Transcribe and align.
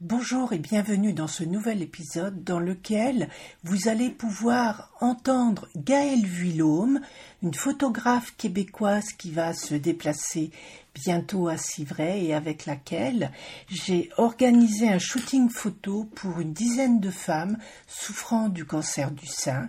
Bonjour 0.00 0.52
et 0.52 0.60
bienvenue 0.60 1.12
dans 1.12 1.26
ce 1.26 1.42
nouvel 1.42 1.82
épisode 1.82 2.44
dans 2.44 2.60
lequel 2.60 3.28
vous 3.64 3.88
allez 3.88 4.10
pouvoir 4.10 4.92
entendre 5.00 5.66
Gaëlle 5.74 6.24
Vuillaume, 6.24 7.00
une 7.42 7.52
photographe 7.52 8.32
québécoise 8.36 9.10
qui 9.10 9.32
va 9.32 9.52
se 9.52 9.74
déplacer 9.74 10.52
bientôt 10.94 11.48
à 11.48 11.56
Civray 11.56 12.26
et 12.26 12.34
avec 12.34 12.64
laquelle 12.64 13.32
j'ai 13.68 14.08
organisé 14.18 14.88
un 14.88 15.00
shooting 15.00 15.50
photo 15.50 16.04
pour 16.14 16.38
une 16.38 16.52
dizaine 16.52 17.00
de 17.00 17.10
femmes 17.10 17.58
souffrant 17.88 18.48
du 18.48 18.64
cancer 18.64 19.10
du 19.10 19.26
sein 19.26 19.68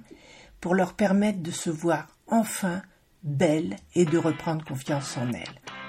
pour 0.61 0.75
leur 0.75 0.93
permettre 0.93 1.39
de 1.39 1.49
se 1.49 1.71
voir 1.71 2.07
enfin 2.27 2.83
belles 3.23 3.77
et 3.95 4.05
de 4.05 4.19
reprendre 4.19 4.63
confiance 4.63 5.17
en 5.17 5.31
elles. 5.31 5.88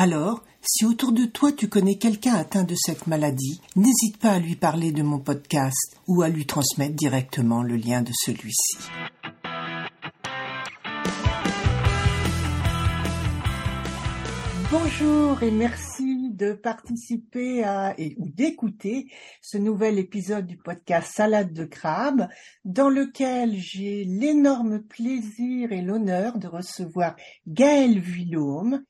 Alors, 0.00 0.44
si 0.62 0.84
autour 0.84 1.10
de 1.10 1.24
toi 1.24 1.50
tu 1.50 1.68
connais 1.68 1.96
quelqu'un 1.96 2.34
atteint 2.34 2.62
de 2.62 2.76
cette 2.76 3.08
maladie, 3.08 3.60
n'hésite 3.74 4.18
pas 4.18 4.30
à 4.30 4.38
lui 4.38 4.54
parler 4.54 4.92
de 4.92 5.02
mon 5.02 5.18
podcast 5.18 5.96
ou 6.06 6.22
à 6.22 6.28
lui 6.28 6.46
transmettre 6.46 6.94
directement 6.94 7.64
le 7.64 7.74
lien 7.74 8.02
de 8.02 8.12
celui-ci. 8.12 8.78
Bonjour 14.70 15.42
et 15.42 15.50
merci 15.50 16.30
de 16.30 16.52
participer 16.52 17.64
à 17.64 17.98
et 17.98 18.14
ou 18.18 18.28
d'écouter 18.28 19.10
ce 19.42 19.58
nouvel 19.58 19.98
épisode 19.98 20.46
du 20.46 20.58
podcast 20.58 21.10
Salade 21.12 21.52
de 21.52 21.64
crabe 21.64 22.28
dans 22.64 22.88
lequel 22.88 23.56
j'ai 23.56 24.04
l'énorme 24.04 24.78
plaisir 24.78 25.72
et 25.72 25.82
l'honneur 25.82 26.38
de 26.38 26.46
recevoir 26.46 27.16
Gaëlle 27.48 27.98
Vuillaume 27.98 28.84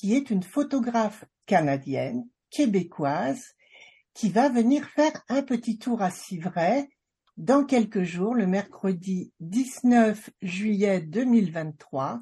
qui 0.00 0.14
est 0.14 0.30
une 0.30 0.42
photographe 0.42 1.26
canadienne, 1.44 2.26
québécoise, 2.48 3.54
qui 4.14 4.30
va 4.30 4.48
venir 4.48 4.88
faire 4.88 5.12
un 5.28 5.42
petit 5.42 5.78
tour 5.78 6.00
à 6.00 6.10
Civray 6.10 6.88
dans 7.36 7.66
quelques 7.66 8.04
jours, 8.04 8.34
le 8.34 8.46
mercredi 8.46 9.34
19 9.40 10.30
juillet 10.40 11.02
2023, 11.02 12.18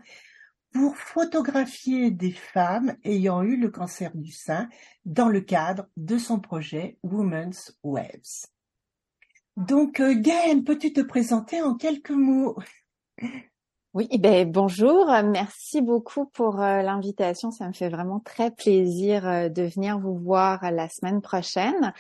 pour 0.72 0.96
photographier 0.96 2.10
des 2.10 2.32
femmes 2.32 2.96
ayant 3.04 3.44
eu 3.44 3.56
le 3.56 3.70
cancer 3.70 4.10
du 4.16 4.32
sein 4.32 4.68
dans 5.04 5.28
le 5.28 5.40
cadre 5.40 5.86
de 5.96 6.18
son 6.18 6.40
projet 6.40 6.98
Women's 7.04 7.78
Webs. 7.84 8.48
Donc, 9.56 10.00
euh, 10.00 10.20
Gaëlle, 10.20 10.64
peux-tu 10.64 10.92
te 10.92 11.00
présenter 11.00 11.62
en 11.62 11.76
quelques 11.76 12.10
mots? 12.10 12.58
Oui, 13.94 14.06
eh 14.10 14.18
ben 14.18 14.50
bonjour, 14.52 15.06
merci 15.24 15.80
beaucoup 15.80 16.26
pour 16.26 16.60
euh, 16.60 16.82
l'invitation. 16.82 17.50
Ça 17.50 17.66
me 17.66 17.72
fait 17.72 17.88
vraiment 17.88 18.20
très 18.20 18.50
plaisir 18.50 19.26
euh, 19.26 19.48
de 19.48 19.62
venir 19.62 19.98
vous 19.98 20.14
voir 20.14 20.70
la 20.70 20.90
semaine 20.90 21.22
prochaine. 21.22 21.94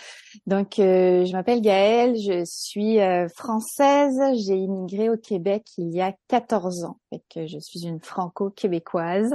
Donc, 0.46 0.78
euh, 0.78 1.24
je 1.24 1.32
m'appelle 1.32 1.62
Gaëlle, 1.62 2.14
je 2.16 2.44
suis 2.44 2.98
française. 3.34 4.20
J'ai 4.46 4.56
immigré 4.56 5.08
au 5.08 5.16
Québec 5.16 5.64
il 5.78 5.88
y 5.88 6.02
a 6.02 6.14
14 6.28 6.84
ans, 6.84 6.98
je 7.34 7.58
suis 7.58 7.86
une 7.86 8.00
franco-québécoise. 8.00 9.34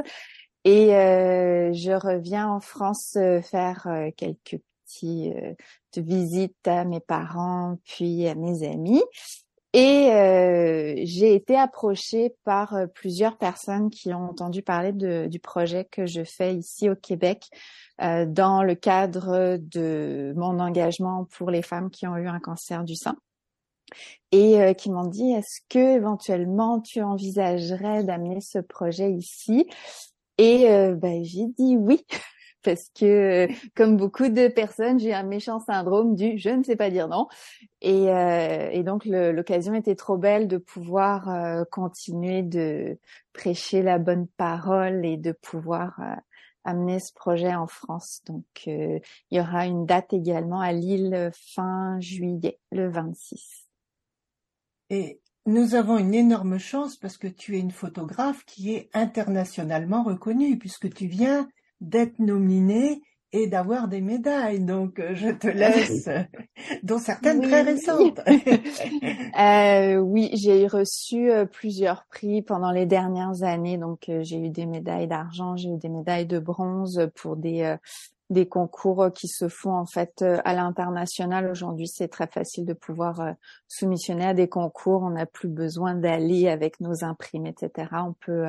Et 0.64 0.90
je 0.90 1.92
reviens 1.92 2.48
en 2.48 2.60
France 2.60 3.18
faire 3.42 3.88
quelques 4.16 4.62
petits 4.86 5.34
visites 5.98 6.68
à 6.68 6.86
mes 6.86 7.02
parents 7.02 7.78
puis 7.84 8.28
à 8.28 8.36
mes 8.36 8.66
amis. 8.66 9.02
Et 9.74 10.12
euh, 10.12 10.94
j'ai 10.98 11.34
été 11.34 11.58
approchée 11.58 12.36
par 12.44 12.76
euh, 12.76 12.86
plusieurs 12.86 13.38
personnes 13.38 13.90
qui 13.90 14.14
ont 14.14 14.30
entendu 14.30 14.62
parler 14.62 14.92
de, 14.92 15.26
du 15.28 15.40
projet 15.40 15.86
que 15.86 16.06
je 16.06 16.24
fais 16.24 16.54
ici 16.54 16.92
au 16.92 16.96
Québec 16.96 17.50
euh, 18.00 18.28
dans 18.28 18.62
le 18.62 18.76
cadre 18.76 19.58
de 19.58 20.32
mon 20.38 20.60
engagement 20.60 21.26
pour 21.26 21.50
les 21.50 21.64
femmes 21.64 21.90
qui 21.90 22.06
ont 22.06 22.16
eu 22.18 22.28
un 22.28 22.40
cancer 22.40 22.84
du 22.84 22.96
sein. 22.96 23.16
Et 24.32 24.62
euh, 24.62 24.74
qui 24.74 24.92
m'ont 24.92 25.08
dit 25.08 25.32
est-ce 25.32 25.62
que 25.70 25.96
éventuellement 25.96 26.80
tu 26.80 27.02
envisagerais 27.02 28.04
d'amener 28.04 28.42
ce 28.42 28.60
projet 28.60 29.12
ici? 29.12 29.68
Et 30.38 30.66
ben, 30.96 31.24
j'ai 31.24 31.46
dit 31.60 31.78
oui 31.78 32.04
parce 32.64 32.90
que 32.98 33.48
comme 33.76 33.98
beaucoup 33.98 34.30
de 34.30 34.48
personnes, 34.48 35.00
j'ai 35.00 35.14
un 35.14 35.24
méchant 35.24 35.60
syndrome 35.60 36.16
du 36.16 36.38
je 36.38 36.50
ne 36.50 36.64
sais 36.64 36.76
pas 36.76 36.90
dire 36.90 37.08
non. 37.08 37.28
Et, 37.82 38.10
euh, 38.10 38.70
et 38.72 38.84
donc 38.84 39.06
l'occasion 39.06 39.74
était 39.74 39.96
trop 39.96 40.18
belle 40.18 40.48
de 40.48 40.58
pouvoir 40.58 41.30
euh, 41.30 41.64
continuer 41.70 42.42
de 42.42 42.98
prêcher 43.34 43.82
la 43.82 44.00
bonne 44.00 44.28
parole 44.38 45.06
et 45.06 45.18
de 45.18 45.34
pouvoir 45.34 46.00
euh, 46.00 46.16
amener 46.64 47.00
ce 47.00 47.14
projet 47.14 47.54
en 47.54 47.68
France. 47.68 48.22
Donc 48.26 48.46
il 48.66 49.02
y 49.32 49.40
aura 49.40 49.66
une 49.66 49.86
date 49.86 50.14
également 50.14 50.62
à 50.62 50.72
Lille 50.72 51.32
fin 51.34 52.00
juillet, 52.00 52.58
le 52.72 52.90
26. 52.90 53.68
Et 54.90 55.20
nous 55.46 55.76
avons 55.76 55.98
une 55.98 56.14
énorme 56.14 56.58
chance 56.58 56.96
parce 56.96 57.18
que 57.18 57.28
tu 57.28 57.58
es 57.58 57.60
une 57.60 57.72
photographe 57.72 58.46
qui 58.46 58.74
est 58.74 58.90
internationalement 58.94 60.04
reconnue 60.04 60.58
puisque 60.58 60.94
tu 60.94 61.08
viens 61.08 61.50
d'être 61.84 62.20
nominé 62.20 63.02
et 63.34 63.48
d'avoir 63.48 63.88
des 63.88 64.00
médailles. 64.00 64.60
Donc, 64.60 65.00
euh, 65.00 65.16
je 65.16 65.30
te 65.30 65.48
laisse, 65.48 66.08
dont 66.84 67.00
certaines 67.00 67.42
très 67.42 67.64
récentes. 67.64 68.22
euh, 69.40 69.98
oui, 69.98 70.30
j'ai 70.34 70.68
reçu 70.68 71.32
euh, 71.32 71.46
plusieurs 71.46 72.06
prix 72.06 72.44
pendant 72.44 72.72
les 72.72 72.86
dernières 72.86 73.42
années. 73.42 73.78
Donc, 73.78 74.08
euh, 74.08 74.22
j'ai 74.24 74.38
eu 74.38 74.50
des 74.50 74.68
médailles 74.68 75.08
d'argent, 75.08 75.58
j'ai 75.58 75.70
eu 75.70 75.78
des 75.78 75.90
médailles 75.90 76.28
de 76.28 76.40
bronze 76.40 77.10
pour 77.16 77.36
des 77.36 77.76
des 78.30 78.48
concours 78.48 79.12
qui 79.14 79.28
se 79.28 79.48
font 79.48 79.74
en 79.74 79.86
fait 79.86 80.24
à 80.44 80.56
l'international. 80.56 81.52
Aujourd'hui, 81.52 81.88
c'est 81.88 82.08
très 82.08 82.26
facile 82.26 82.66
de 82.66 82.74
pouvoir 82.74 83.36
soumissionner 83.68 84.26
à 84.26 84.34
des 84.34 84.48
concours. 84.48 85.04
On 85.04 85.12
n'a 85.12 85.28
plus 85.28 85.50
besoin 85.50 85.94
d'aller 85.94 86.48
avec 86.48 86.80
nos 86.80 87.04
imprimes, 87.04 87.46
etc. 87.46 87.90
On 87.92 88.14
peut 88.14 88.46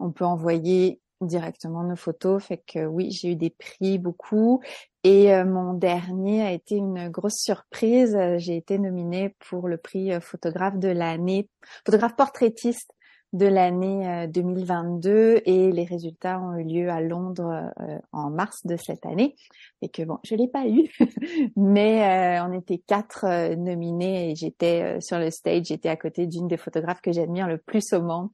on 0.00 0.10
peut 0.10 0.24
envoyer 0.24 1.01
directement 1.24 1.82
nos 1.82 1.96
photos. 1.96 2.44
Fait 2.44 2.62
que 2.66 2.84
oui, 2.84 3.10
j'ai 3.10 3.32
eu 3.32 3.36
des 3.36 3.50
prix 3.50 3.98
beaucoup. 3.98 4.60
Et 5.04 5.34
euh, 5.34 5.44
mon 5.44 5.74
dernier 5.74 6.42
a 6.42 6.52
été 6.52 6.76
une 6.76 7.08
grosse 7.08 7.38
surprise. 7.38 8.16
J'ai 8.36 8.56
été 8.56 8.78
nominée 8.78 9.34
pour 9.40 9.68
le 9.68 9.76
prix 9.76 10.12
euh, 10.12 10.20
photographe 10.20 10.78
de 10.78 10.88
l'année, 10.88 11.48
photographe 11.84 12.14
portraitiste 12.14 12.92
de 13.32 13.46
l'année 13.46 14.28
2022 14.28 15.10
euh, 15.10 15.40
et 15.46 15.72
les 15.72 15.84
résultats 15.84 16.38
ont 16.38 16.54
eu 16.58 16.64
lieu 16.64 16.90
à 16.90 17.00
Londres 17.00 17.72
en 18.12 18.28
mars 18.28 18.66
de 18.66 18.76
cette 18.76 19.06
année 19.06 19.36
et 19.80 19.88
que 19.88 20.02
bon 20.02 20.18
je 20.22 20.34
l'ai 20.34 20.48
pas 20.48 20.66
eu 20.66 20.90
mais 21.56 22.38
on 22.42 22.52
était 22.52 22.76
quatre 22.76 23.54
nominés 23.54 24.32
et 24.32 24.34
j'étais 24.34 25.00
sur 25.00 25.18
le 25.18 25.30
stage 25.30 25.64
j'étais 25.64 25.88
à 25.88 25.96
côté 25.96 26.26
d'une 26.26 26.46
des 26.46 26.58
photographes 26.58 27.00
que 27.00 27.10
j'admire 27.10 27.48
le 27.48 27.56
plus 27.56 27.94
au 27.94 28.02
monde 28.02 28.28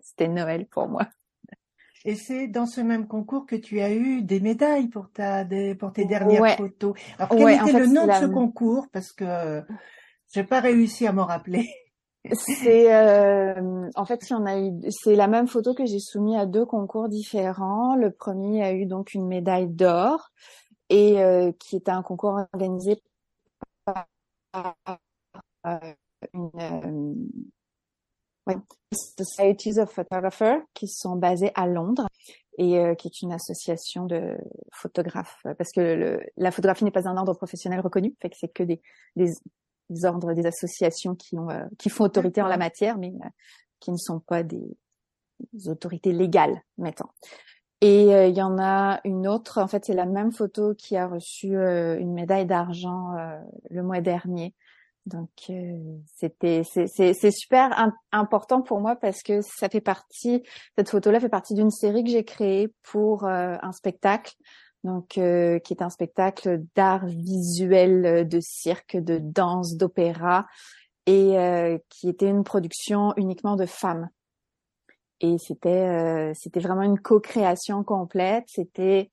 c'était 0.00 0.28
Noël 0.28 0.64
pour 0.64 0.88
moi 0.88 1.06
et 2.04 2.14
c'est 2.14 2.46
dans 2.48 2.66
ce 2.66 2.80
même 2.80 3.06
concours 3.06 3.46
que 3.46 3.56
tu 3.56 3.80
as 3.80 3.92
eu 3.92 4.22
des 4.22 4.40
médailles 4.40 4.88
pour 4.88 5.10
ta 5.10 5.44
pour 5.78 5.92
tes 5.92 6.04
dernières 6.04 6.56
photos. 6.56 6.94
Alors 7.18 7.30
quel 7.30 7.68
était 7.68 7.78
le 7.78 7.86
nom 7.86 8.06
de 8.06 8.12
ce 8.12 8.26
concours? 8.26 8.86
Parce 8.92 9.12
que 9.12 9.62
j'ai 10.32 10.44
pas 10.44 10.60
réussi 10.60 11.06
à 11.06 11.12
m'en 11.12 11.24
rappeler. 11.24 11.68
C'est 12.32 12.94
euh, 12.94 13.88
en 13.94 14.04
fait, 14.04 14.28
il 14.28 14.32
y 14.32 14.36
en 14.36 14.46
a 14.46 14.58
eu. 14.58 14.72
C'est 14.90 15.14
la 15.14 15.28
même 15.28 15.48
photo 15.48 15.74
que 15.74 15.86
j'ai 15.86 16.00
soumise 16.00 16.36
à 16.36 16.46
deux 16.46 16.66
concours 16.66 17.08
différents. 17.08 17.94
Le 17.94 18.10
premier 18.10 18.62
a 18.62 18.72
eu 18.72 18.86
donc 18.86 19.14
une 19.14 19.26
médaille 19.26 19.68
d'or 19.68 20.30
et 20.90 21.22
euh, 21.22 21.52
qui 21.58 21.76
était 21.76 21.90
un 21.90 22.02
concours 22.02 22.46
organisé 22.52 23.02
par 23.84 24.06
une 26.34 27.28
Societies 28.92 29.78
of 29.78 29.90
Photographers 29.90 30.60
qui 30.74 30.88
sont 30.88 31.16
basées 31.16 31.52
à 31.54 31.66
Londres 31.66 32.08
et 32.58 32.78
euh, 32.78 32.94
qui 32.94 33.08
est 33.08 33.22
une 33.22 33.32
association 33.32 34.06
de 34.06 34.36
photographes 34.72 35.40
parce 35.56 35.70
que 35.72 35.80
le, 35.80 36.20
la 36.36 36.50
photographie 36.50 36.84
n'est 36.84 36.90
pas 36.90 37.08
un 37.08 37.16
ordre 37.16 37.34
professionnel 37.34 37.80
reconnu, 37.80 38.14
fait 38.20 38.30
que 38.30 38.36
c'est 38.38 38.52
que 38.52 38.62
des, 38.62 38.80
des, 39.16 39.30
des, 39.90 40.04
ordres, 40.04 40.34
des 40.34 40.46
associations 40.46 41.14
qui 41.14 41.38
ont 41.38 41.50
euh, 41.50 41.64
qui 41.78 41.88
font 41.88 42.04
autorité 42.04 42.42
en 42.42 42.48
la 42.48 42.56
matière, 42.56 42.98
mais 42.98 43.12
euh, 43.24 43.28
qui 43.80 43.92
ne 43.92 43.96
sont 43.96 44.20
pas 44.20 44.42
des, 44.42 44.76
des 45.52 45.68
autorités 45.68 46.12
légales, 46.12 46.60
mettons. 46.78 47.08
Et 47.80 48.06
il 48.28 48.36
y 48.36 48.42
en 48.42 48.58
a 48.58 48.98
une 49.04 49.28
autre, 49.28 49.62
en 49.62 49.68
fait, 49.68 49.84
c'est 49.84 49.94
la 49.94 50.04
même 50.04 50.32
photo 50.32 50.74
qui 50.74 50.96
a 50.96 51.06
reçu 51.06 51.54
une 51.54 52.12
médaille 52.12 52.44
d'argent 52.44 53.12
le 53.70 53.82
mois 53.84 54.00
dernier 54.00 54.52
donc 55.08 55.30
euh, 55.50 55.98
c'était 56.16 56.62
c'est 56.64 57.30
super 57.30 57.92
important 58.12 58.60
pour 58.62 58.80
moi 58.80 58.94
parce 58.94 59.22
que 59.22 59.40
ça 59.40 59.68
fait 59.68 59.80
partie 59.80 60.42
cette 60.76 60.90
photo-là 60.90 61.18
fait 61.18 61.28
partie 61.28 61.54
d'une 61.54 61.70
série 61.70 62.04
que 62.04 62.10
j'ai 62.10 62.24
créée 62.24 62.68
pour 62.82 63.24
euh, 63.24 63.56
un 63.60 63.72
spectacle. 63.72 64.34
Donc 64.84 65.18
euh, 65.18 65.58
qui 65.58 65.72
est 65.72 65.82
un 65.82 65.90
spectacle 65.90 66.62
d'art 66.76 67.04
visuel 67.06 68.28
de 68.28 68.38
cirque 68.40 68.96
de 68.96 69.18
danse 69.18 69.74
d'opéra 69.74 70.46
et 71.06 71.80
qui 71.88 72.08
était 72.08 72.28
une 72.28 72.44
production 72.44 73.14
uniquement 73.16 73.56
de 73.56 73.66
femmes. 73.66 74.08
Et 75.20 75.36
c'était 75.38 76.32
c'était 76.34 76.60
vraiment 76.60 76.82
une 76.82 77.00
co-création 77.00 77.82
complète. 77.82 78.44
C'était 78.46 79.10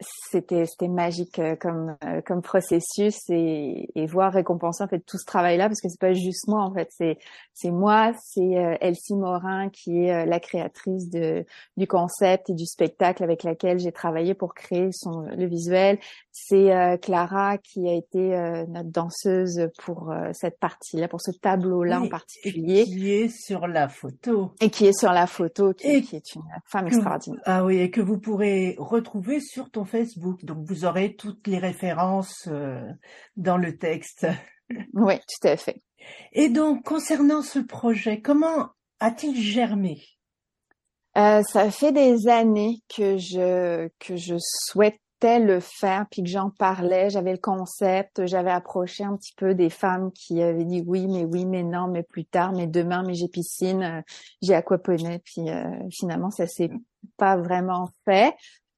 c'était 0.00 0.66
c'était 0.66 0.88
magique 0.88 1.38
euh, 1.38 1.56
comme 1.56 1.96
euh, 2.04 2.20
comme 2.24 2.40
processus 2.40 3.18
et, 3.30 3.88
et 3.94 4.06
voir 4.06 4.32
récompenser 4.32 4.84
en 4.84 4.88
fait 4.88 5.00
tout 5.00 5.18
ce 5.18 5.24
travail 5.24 5.56
là 5.56 5.68
parce 5.68 5.80
que 5.80 5.88
c'est 5.88 5.98
pas 5.98 6.12
juste 6.12 6.46
moi 6.46 6.62
en 6.62 6.72
fait. 6.72 6.88
C'est 6.90 7.18
c'est 7.52 7.70
moi 7.70 8.12
c'est 8.22 8.58
euh, 8.58 8.76
Elsie 8.80 9.16
Morin 9.16 9.70
qui 9.70 10.04
est 10.04 10.24
la 10.24 10.38
créatrice 10.38 11.10
de 11.10 11.44
du 11.76 11.86
concept 11.86 12.50
et 12.50 12.54
du 12.54 12.66
spectacle 12.66 13.24
avec 13.24 13.42
laquelle 13.42 13.80
j'ai 13.80 13.90
travaillé 13.90 14.34
pour 14.34 14.54
créer 14.54 14.90
son 14.92 15.22
le 15.22 15.46
visuel. 15.46 15.98
C'est 16.30 16.98
Clara 17.02 17.58
qui 17.58 17.88
a 17.88 17.94
été 17.94 18.30
notre 18.68 18.90
danseuse 18.90 19.68
pour 19.82 20.14
cette 20.32 20.60
partie 20.60 20.96
là 20.96 21.08
pour 21.08 21.20
ce 21.20 21.32
tableau 21.32 21.82
là 21.82 22.00
en 22.00 22.08
particulier 22.08 22.82
et 22.82 22.84
qui 22.84 23.10
est 23.12 23.28
sur 23.28 23.66
la 23.66 23.88
photo. 23.88 24.52
Et 24.60 24.70
qui 24.70 24.86
est 24.86 24.96
sur 24.96 25.12
la 25.12 25.26
photo 25.26 25.72
qui, 25.72 25.88
et 25.88 26.02
qui 26.02 26.14
est 26.14 26.34
une 26.36 26.42
femme 26.64 26.86
extraordinaire. 26.86 27.42
ah 27.44 27.64
oui 27.64 27.78
et 27.78 27.90
que 27.90 28.00
vous 28.00 28.18
pourrez 28.18 28.76
retrouver 28.78 29.40
sur 29.40 29.68
ton 29.70 29.84
Facebook, 29.88 30.44
donc 30.44 30.58
vous 30.66 30.84
aurez 30.84 31.16
toutes 31.16 31.46
les 31.46 31.58
références 31.58 32.46
euh, 32.48 32.80
dans 33.36 33.56
le 33.56 33.76
texte. 33.76 34.26
Oui, 34.92 35.14
tout 35.16 35.48
à 35.48 35.56
fait. 35.56 35.80
Et 36.34 36.50
donc, 36.50 36.84
concernant 36.84 37.40
ce 37.40 37.58
projet, 37.58 38.20
comment 38.20 38.68
a-t-il 39.00 39.34
germé? 39.40 40.02
Euh, 41.16 41.42
Ça 41.42 41.70
fait 41.70 41.90
des 41.90 42.28
années 42.28 42.82
que 42.94 43.16
je 43.16 43.88
que 43.98 44.16
je 44.16 44.34
souhaitais 44.38 45.38
le 45.40 45.58
faire, 45.58 46.04
puis 46.10 46.22
que 46.22 46.28
j'en 46.28 46.50
parlais. 46.50 47.08
J'avais 47.08 47.32
le 47.32 47.38
concept, 47.38 48.26
j'avais 48.26 48.50
approché 48.50 49.04
un 49.04 49.16
petit 49.16 49.32
peu 49.38 49.54
des 49.54 49.70
femmes 49.70 50.12
qui 50.12 50.42
avaient 50.42 50.66
dit 50.66 50.84
oui, 50.86 51.06
mais 51.06 51.24
oui, 51.24 51.46
mais 51.46 51.62
non, 51.62 51.88
mais 51.88 52.02
plus 52.02 52.26
tard, 52.26 52.52
mais 52.52 52.66
demain, 52.66 53.02
mais 53.06 53.14
j'ai 53.14 53.28
piscine, 53.28 53.82
euh, 53.82 54.02
j'ai 54.42 54.54
aquaponie, 54.54 55.18
puis 55.20 55.46
finalement, 55.98 56.30
ça 56.30 56.46
s'est 56.46 56.70
pas 57.16 57.38
vraiment 57.38 57.88
fait. 58.04 58.34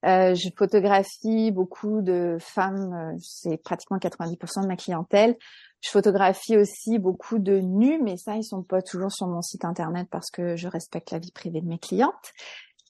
Euh, 0.07 0.35
je 0.35 0.49
photographie 0.57 1.51
beaucoup 1.51 2.01
de 2.01 2.39
femmes, 2.41 2.93
euh, 2.95 3.19
c'est 3.21 3.59
pratiquement 3.63 3.99
90% 3.99 4.63
de 4.63 4.67
ma 4.67 4.77
clientèle. 4.77 5.37
Je 5.83 5.91
photographie 5.91 6.57
aussi 6.57 6.99
beaucoup 6.99 7.39
de 7.39 7.59
nus, 7.59 8.01
mais 8.03 8.17
ça, 8.17 8.37
ils 8.37 8.45
sont 8.45 8.63
pas 8.63 8.83
toujours 8.83 9.13
sur 9.13 9.27
mon 9.27 9.43
site 9.43 9.65
internet 9.65 10.09
parce 10.11 10.31
que 10.31 10.57
je 10.57 10.69
respecte 10.69 11.11
la 11.11 11.19
vie 11.19 11.33
privée 11.33 11.61
de 11.61 11.69
mes 11.69 11.79
clientes. 11.79 12.33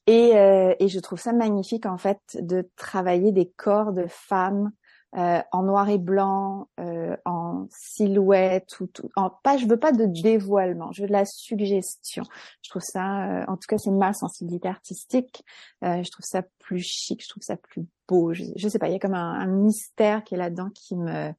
Et, 0.07 0.37
euh, 0.37 0.75
et 0.79 0.89
je 0.89 0.99
trouve 0.99 1.21
ça 1.21 1.33
magnifique 1.33 1.87
en 1.87 1.99
fait 1.99 2.21
de 2.35 2.69
travailler 2.77 3.33
des 3.33 3.49
corps 3.49 3.93
de 3.93 4.07
femmes 4.09 4.71
euh, 5.17 5.43
en 5.51 5.65
noir 5.65 5.89
et 5.89 5.99
blanc, 5.99 6.69
euh, 6.79 7.17
en 7.25 7.67
silhouette, 7.71 8.79
ou 8.79 8.87
tout, 8.87 9.11
en 9.17 9.29
pas, 9.29 9.57
je 9.57 9.67
veux 9.67 9.77
pas 9.77 9.91
de 9.91 10.05
dévoilement, 10.05 10.93
je 10.93 11.03
veux 11.03 11.09
de 11.09 11.13
la 11.13 11.25
suggestion. 11.25 12.23
Je 12.63 12.71
trouve 12.71 12.83
ça, 12.85 13.25
euh, 13.25 13.45
en 13.49 13.57
tout 13.57 13.67
cas, 13.69 13.77
c'est 13.77 13.91
ma 13.91 14.13
sensibilité 14.13 14.69
artistique. 14.69 15.45
je 15.83 16.09
trouve 16.11 16.25
ça 16.25 16.43
plus 16.61 16.79
chic, 16.81 17.25
je 17.25 17.29
trouve 17.29 17.43
ça 17.43 17.57
plus 17.57 17.87
beau. 18.09 18.33
Je, 18.35 18.69
sais 18.69 18.79
pas, 18.79 18.89
il 18.89 18.93
y 18.93 18.97
a 18.97 18.99
comme 19.01 19.15
un, 19.15 19.33
un 19.35 19.49
mystère 19.49 20.23
qui 20.23 20.35
est 20.35 20.39
là-dedans 20.39 20.71
qui 20.75 20.95
me, 20.95 21.33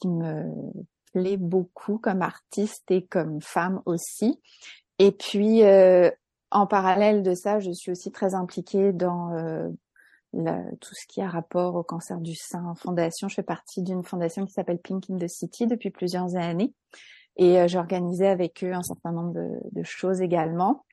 qui 0.00 0.08
me 0.08 0.50
plaît 1.12 1.36
beaucoup 1.36 1.98
comme 1.98 2.22
artiste 2.22 2.90
et 2.90 3.04
comme 3.04 3.42
femme 3.42 3.82
aussi. 3.84 4.40
Et 4.98 5.12
puis, 5.12 5.62
en 6.50 6.66
parallèle 6.66 7.22
de 7.22 7.34
ça, 7.34 7.60
je 7.60 7.72
suis 7.72 7.90
aussi 7.90 8.10
très 8.10 8.34
impliquée 8.34 8.94
dans 8.94 9.70
tout 10.32 10.94
ce 10.94 11.06
qui 11.06 11.20
a 11.20 11.28
rapport 11.28 11.74
au 11.74 11.82
cancer 11.82 12.18
du 12.20 12.34
sein 12.34 12.64
en 12.64 12.74
fondation. 12.74 13.28
Je 13.28 13.34
fais 13.34 13.42
partie 13.42 13.82
d'une 13.82 14.02
fondation 14.02 14.46
qui 14.46 14.52
s'appelle 14.52 14.78
Pink 14.78 15.10
in 15.10 15.18
the 15.18 15.28
City 15.28 15.66
depuis 15.66 15.90
plusieurs 15.90 16.36
années 16.36 16.72
et 17.36 17.60
euh, 17.60 17.68
j'organisais 17.68 18.28
avec 18.28 18.62
eux 18.64 18.72
un 18.72 18.82
certain 18.82 19.12
nombre 19.12 19.34
de, 19.72 19.82
choses 19.82 20.20
également. 20.20 20.84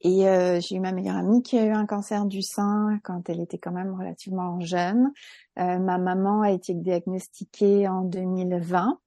Et 0.00 0.28
euh, 0.28 0.60
j'ai 0.60 0.76
eu 0.76 0.80
ma 0.80 0.92
meilleure 0.92 1.16
amie 1.16 1.42
qui 1.42 1.58
a 1.58 1.64
eu 1.64 1.70
un 1.70 1.86
cancer 1.86 2.26
du 2.26 2.42
sein 2.42 2.98
quand 3.04 3.28
elle 3.28 3.40
était 3.40 3.58
quand 3.58 3.70
même 3.70 3.94
relativement 3.94 4.58
jeune. 4.60 5.12
Euh, 5.58 5.78
ma 5.78 5.98
maman 5.98 6.42
a 6.42 6.50
été 6.50 6.74
diagnostiquée 6.74 7.88
en 7.88 8.02
2020 8.02 8.98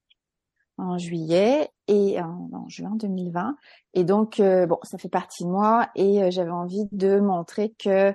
en 0.77 0.97
juillet 0.97 1.69
et 1.87 2.21
en, 2.21 2.49
en, 2.51 2.67
juin 2.67 2.95
2020 2.95 3.55
et 3.93 4.03
donc 4.03 4.41
bon 4.41 4.77
ça 4.83 4.97
fait 4.97 5.07
partie 5.07 5.45
de 5.45 5.49
moi 5.49 5.87
et 5.95 6.29
j'avais 6.31 6.51
envie 6.51 6.85
de 6.91 7.21
montrer 7.21 7.73
que 7.79 8.13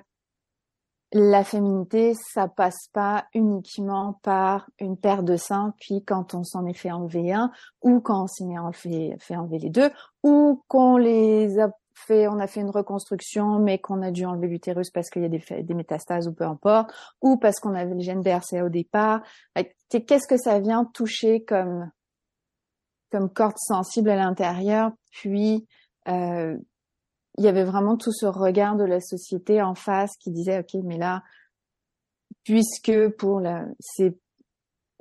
la 1.12 1.42
féminité, 1.42 2.14
ça 2.14 2.46
passe 2.46 2.88
pas 2.92 3.26
uniquement 3.34 4.20
par 4.22 4.70
une 4.78 4.96
paire 4.96 5.22
de 5.22 5.36
seins, 5.36 5.74
puis 5.80 6.04
quand 6.04 6.34
on 6.34 6.44
s'en 6.44 6.66
est 6.66 6.74
fait 6.74 6.92
enlever 6.92 7.32
un, 7.32 7.50
ou 7.82 8.00
quand 8.00 8.24
on 8.24 8.26
s'est 8.26 8.44
fait, 8.72 9.16
fait 9.18 9.36
enlever 9.36 9.58
les 9.58 9.70
deux, 9.70 9.90
ou 10.22 10.62
qu'on 10.68 10.96
les 10.96 11.58
a 11.58 11.70
fait, 11.94 12.28
on 12.28 12.38
a 12.38 12.46
fait 12.46 12.60
une 12.60 12.70
reconstruction, 12.70 13.58
mais 13.58 13.78
qu'on 13.78 14.02
a 14.02 14.10
dû 14.10 14.24
enlever 14.24 14.46
l'utérus 14.48 14.90
parce 14.90 15.10
qu'il 15.10 15.22
y 15.22 15.24
a 15.24 15.28
des, 15.28 15.62
des, 15.62 15.74
métastases 15.74 16.28
ou 16.28 16.32
peu 16.32 16.44
importe, 16.44 16.92
ou 17.20 17.36
parce 17.36 17.58
qu'on 17.58 17.74
avait 17.74 17.94
le 17.94 18.00
gène 18.00 18.22
BRCA 18.22 18.64
au 18.64 18.68
départ. 18.68 19.22
Qu'est-ce 19.90 20.28
que 20.28 20.36
ça 20.36 20.60
vient 20.60 20.84
toucher 20.84 21.44
comme 21.44 21.90
comme 23.10 23.28
corde 23.28 23.58
sensible 23.58 24.08
à 24.11 24.16
l'intérieur, 24.16 24.92
puis 25.11 25.66
euh, 26.08 26.56
il 27.40 27.44
y 27.44 27.49
avait 27.49 27.64
vraiment 27.64 27.97
tout 27.97 28.12
ce 28.12 28.26
regard 28.26 28.76
de 28.76 28.85
la 28.85 29.00
société 29.00 29.62
en 29.62 29.75
face 29.75 30.14
qui 30.18 30.30
disait 30.30 30.61
ok 30.61 30.82
mais 30.85 30.99
là 30.99 31.23
puisque 32.44 33.09
pour 33.16 33.40
la 33.40 33.64
c'est 33.80 34.14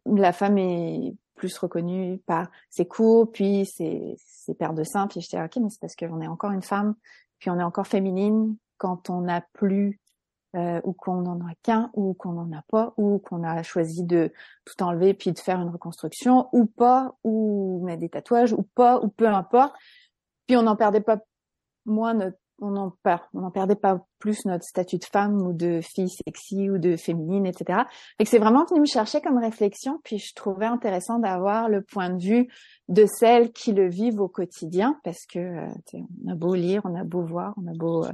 la 0.05 0.31
femme 0.31 0.58
est 0.58 1.13
plus 1.36 1.58
reconnue 1.58 2.17
par 2.25 2.50
ses 2.69 2.88
cours 2.88 3.29
puis 3.29 3.65
ses, 3.65 4.15
ses 4.25 4.53
paires 4.53 4.74
de 4.74 4.86
seins 4.86 5.08
puis 5.08 5.19
j'étais 5.19 5.43
ok 5.43 5.58
mais 5.58 5.69
c'est 5.69 5.81
parce 5.81 5.98
qu'on 5.98 6.22
est 6.22 6.27
encore 6.27 6.51
une 6.51 6.62
femme 6.62 6.96
puis 7.39 7.50
on 7.50 7.60
est 7.60 7.63
encore 7.63 7.88
féminine 7.88 8.55
quand 8.77 9.10
on 9.10 9.22
n'a 9.22 9.41
plus 9.51 10.00
euh, 10.55 10.79
ou 10.86 10.93
qu'on 10.93 11.22
n'en 11.22 11.41
a 11.41 11.53
qu'un 11.62 11.91
ou 11.93 12.13
qu'on 12.13 12.31
n'en 12.31 12.58
a 12.58 12.63
pas 12.69 12.93
ou 12.96 13.19
qu'on 13.19 13.43
a 13.43 13.62
choisi 13.63 14.05
de 14.05 14.31
tout 14.63 14.81
enlever 14.81 15.13
puis 15.13 15.34
de 15.34 15.39
faire 15.39 15.60
une 15.60 15.69
reconstruction 15.69 16.48
ou 16.53 16.65
pas 16.65 17.17
ou 17.25 17.84
mettre 17.84 18.00
des 18.00 18.10
tatouages 18.10 18.53
ou 18.53 18.63
pas 18.63 19.01
ou 19.01 19.10
peu 19.10 19.27
importe. 19.27 19.75
Puis 20.48 20.55
on 20.55 20.63
n'en 20.63 20.75
perdait 20.75 21.01
pas 21.01 21.19
moi, 21.89 22.13
on 22.62 22.72
n'en 22.72 22.93
on 23.34 23.51
perdait 23.51 23.75
pas 23.75 24.05
plus 24.19 24.46
notre 24.46 24.63
statut 24.63 24.98
de 24.98 25.05
femme 25.05 25.41
ou 25.41 25.53
de 25.53 25.79
fille 25.81 26.10
sexy 26.10 26.69
ou 26.69 26.77
de 26.77 26.96
féminine, 26.96 27.46
etc. 27.46 27.81
Et 28.19 28.25
c'est 28.25 28.39
vraiment 28.39 28.65
venu 28.65 28.81
me 28.81 28.86
chercher 28.86 29.22
comme 29.22 29.38
réflexion, 29.38 30.00
puis 30.03 30.19
je 30.19 30.34
trouvais 30.34 30.65
intéressant 30.65 31.19
d'avoir 31.19 31.69
le 31.69 31.81
point 31.81 32.10
de 32.10 32.22
vue 32.22 32.50
de 32.88 33.05
celles 33.05 33.51
qui 33.51 33.72
le 33.72 33.88
vivent 33.88 34.19
au 34.19 34.27
quotidien, 34.27 35.00
parce 35.03 35.25
que 35.25 35.39
euh, 35.39 35.67
on 36.25 36.31
a 36.31 36.36
beau 36.36 36.55
lire, 36.55 36.81
on 36.86 36.96
a 36.96 37.03
beau 37.03 37.22
voir, 37.22 37.53
on 37.58 37.67
a 37.67 37.74
beau 37.74 38.05
euh, 38.05 38.12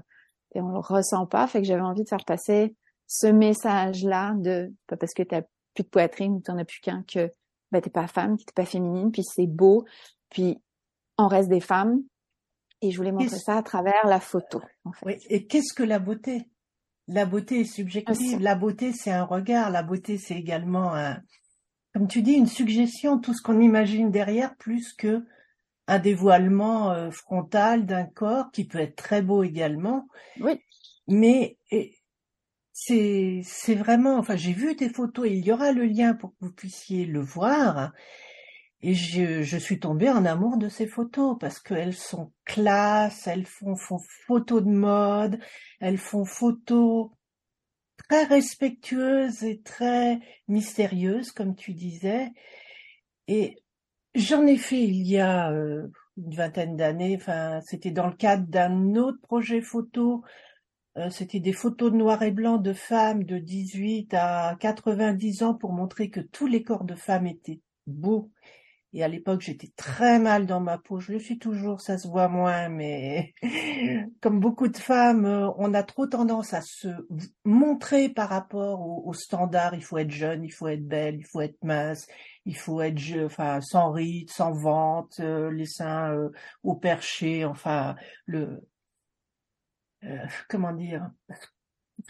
et 0.53 0.62
on 0.62 0.70
le 0.70 0.79
ressent 0.79 1.25
pas, 1.25 1.48
fait 1.48 1.62
que 1.62 1.67
j'avais 1.67 1.82
envie 1.82 2.03
de 2.03 2.10
faire 2.10 2.25
passer 2.25 2.75
ce 3.08 3.27
message-là 3.27 4.34
de 4.36 4.74
pas 4.88 4.98
parce 4.98 5.13
que 5.13 5.24
t'as 5.24 5.41
plus 5.74 5.84
de 5.84 5.89
poitrine 5.89 6.34
ou 6.34 6.39
t'en 6.39 6.58
as 6.58 6.65
plus 6.65 6.79
qu'un 6.79 7.03
que 7.03 7.32
ben 7.72 7.82
t'es 7.82 7.89
pas 7.89 8.08
femme, 8.08 8.38
que 8.38 8.44
t'es 8.44 8.53
pas 8.53 8.65
féminine, 8.65 9.12
puis 9.12 9.24
c'est 9.24 9.48
beau, 9.48 9.86
puis 10.29 10.62
on 11.17 11.27
reste 11.27 11.50
des 11.50 11.60
femmes, 11.60 12.01
et 12.82 12.91
je 12.91 12.98
voulais 12.98 13.12
montrer 13.12 13.38
ça 13.38 13.58
à 13.58 13.63
travers 13.63 14.05
la 14.05 14.20
photo. 14.20 14.62
En 14.84 14.91
fait. 14.91 15.05
Oui. 15.05 15.13
Et 15.29 15.46
qu'est-ce 15.48 15.74
que 15.74 15.84
la 15.84 16.00
beauté? 16.00 16.50
La 17.08 17.25
beauté 17.25 17.62
est 17.62 17.65
subjective. 17.65 18.39
La 18.39 18.55
beauté, 18.55 18.91
c'est 18.91 19.12
un 19.12 19.24
regard. 19.24 19.70
La 19.70 19.84
beauté, 19.84 20.17
c'est 20.17 20.36
également, 20.36 20.96
un, 20.96 21.22
comme 21.94 22.08
tu 22.08 22.22
dis, 22.22 22.34
une 22.34 22.48
suggestion. 22.48 23.20
Tout 23.20 23.34
ce 23.34 23.41
qu'on 23.41 23.60
imagine 23.60 24.10
derrière, 24.12 24.55
plus 24.55 24.94
que 24.94 25.24
un 25.88 26.00
dévoilement 26.00 26.91
euh, 26.91 27.12
frontal 27.12 27.86
d'un 27.86 28.05
corps 28.05 28.50
qui 28.51 28.65
peut 28.65 28.79
être 28.79 28.96
très 28.96 29.22
beau 29.22 29.44
également. 29.44 30.08
Oui. 30.39 30.60
Mais 31.08 31.58
c'est 32.74 33.41
c'est 33.44 33.75
vraiment. 33.75 34.17
Enfin, 34.17 34.36
j'ai 34.36 34.53
vu 34.53 34.75
tes 34.75 34.89
photos. 34.89 35.27
Et 35.27 35.34
il 35.34 35.46
y 35.46 35.51
aura 35.51 35.72
le 35.72 35.86
lien 35.86 36.15
pour 36.15 36.32
que 36.32 36.46
vous 36.46 36.51
puissiez 36.51 37.05
le 37.05 37.22
voir. 37.22 37.94
Et 38.88 38.94
je, 38.94 39.58
suis 39.58 39.80
tombée 39.80 40.12
en 40.12 40.25
amour 40.25 40.58
de 40.58 40.70
ces 40.70 40.86
photos 40.86 41.38
parce 41.39 41.60
qu'elles 41.60 41.96
sont 41.96 42.32
classe, 42.44 43.25
elles 43.25 43.48
font, 43.48 43.75
font 43.75 43.98
photos 44.27 44.62
de 44.63 44.70
mode, 44.70 45.39
elles 45.80 45.98
font 45.98 46.24
photos 46.24 47.10
très 48.08 48.25
respectueuses 48.25 49.44
et 49.44 49.60
très 49.62 50.20
mystérieuses, 50.48 51.32
comme 51.32 51.56
tu 51.56 51.74
disais. 51.74 52.30
Et 53.27 53.56
j'en 54.13 54.46
ai 54.46 54.56
fait 54.56 54.84
il 54.84 55.08
y 55.08 55.18
a 55.18 55.51
euh, 55.51 55.88
une 56.18 56.36
vingtaine 56.36 56.77
d'années, 56.77 57.15
enfin, 57.20 57.62
c'était 57.62 57.89
dans 57.89 58.06
le 58.06 58.15
cadre 58.15 58.46
d'un 58.46 58.94
autre 58.94 59.20
projet 59.24 59.62
photo. 59.62 60.24
Euh, 60.98 61.10
c'était 61.10 61.39
des 61.39 61.54
photos 61.54 61.92
de 61.92 61.98
noir 61.98 62.22
et 62.22 62.30
blanc 62.30 62.58
de 62.58 62.74
femmes 62.74 63.24
de 63.24 63.39
18 63.39 64.13
à 64.13 64.56
90 64.60 65.42
ans 65.42 65.56
pour 65.56 65.74
montrer 65.74 66.12
que 66.12 66.20
tous 66.20 66.46
les 66.46 66.62
corps 66.62 66.84
de 66.84 66.94
femmes 66.94 67.25
étaient 67.25 67.62
beaux 67.88 68.30
et 68.96 69.04
à 69.04 69.10
l'époque, 69.10 69.42
j'étais 69.42 69.74
très 69.75 70.20
mal 70.20 70.46
dans 70.46 70.62
ma 70.62 70.78
peau. 70.78 71.02
Je 71.02 71.12
le 71.12 71.20
suis 71.20 71.38
toujours, 71.38 71.82
ça 71.82 71.98
se 71.98 72.08
voit 72.08 72.30
moins, 72.30 72.70
mais 72.70 73.34
comme 74.22 74.40
beaucoup 74.40 74.70
de 74.70 74.78
femmes, 74.78 75.25
euh, 75.25 75.50
on 75.58 75.74
a 75.74 75.84
trop 75.84 76.08
tendance 76.08 76.54
à 76.54 76.62
se 76.62 76.88
montrer 77.44 78.08
par 78.08 78.30
rapport 78.30 79.06
aux, 79.06 79.14
standards. 79.14 79.75
Il 79.75 79.84
faut 79.84 79.98
être 79.98 80.12
jeune, 80.12 80.46
il 80.46 80.50
faut 80.50 80.70
être 80.70 80.88
belle, 80.88 81.18
il 81.18 81.25
faut 81.25 81.42
être 81.42 81.62
mince, 81.62 82.08
il 82.46 82.56
faut 82.56 82.80
être, 82.80 83.02
enfin, 83.25 83.60
sans 83.60 83.92
ride, 83.92 84.30
sans 84.30 84.54
vente, 84.54 85.20
euh, 85.20 85.52
les 85.52 85.66
seins 85.66 86.14
euh, 86.14 86.30
au 86.64 86.75
perché, 86.75 87.44
enfin, 87.44 87.98
le, 88.25 88.66
comment 90.48 90.72
dire, 90.72 91.12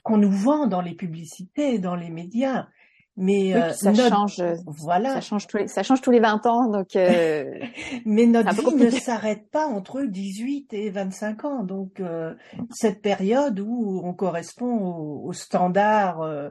qu'on 0.03 0.17
nous 0.17 0.31
vend 0.31 0.67
dans 0.67 0.81
les 0.81 0.93
publicités, 0.93 1.79
dans 1.79 1.95
les 1.95 2.11
médias. 2.11 2.67
Mais 3.17 3.55
euh, 3.55 3.71
ça 3.71 3.93
change. 3.93 4.43
Voilà. 4.65 5.13
Ça 5.13 5.21
change 5.21 5.47
tous 5.47 5.57
les, 5.57 5.67
ça 5.67 5.83
change 5.83 6.01
tous 6.01 6.11
les 6.11 6.19
20 6.19 6.45
ans, 6.45 6.69
donc. 6.69 6.95
Euh, 6.95 7.59
mais 8.05 8.25
notre 8.25 8.53
vie 8.53 8.75
ne 8.75 8.89
s'arrête 8.89 9.49
pas 9.51 9.67
entre 9.67 10.03
18 10.03 10.73
et 10.73 10.89
25 10.89 11.45
ans, 11.45 11.63
donc 11.63 11.99
euh, 12.01 12.35
cette 12.71 13.01
période 13.01 13.59
où 13.61 14.01
on 14.03 14.13
correspond 14.13 14.77
aux 14.79 15.29
au 15.29 15.33
standards 15.33 16.21
euh, 16.21 16.49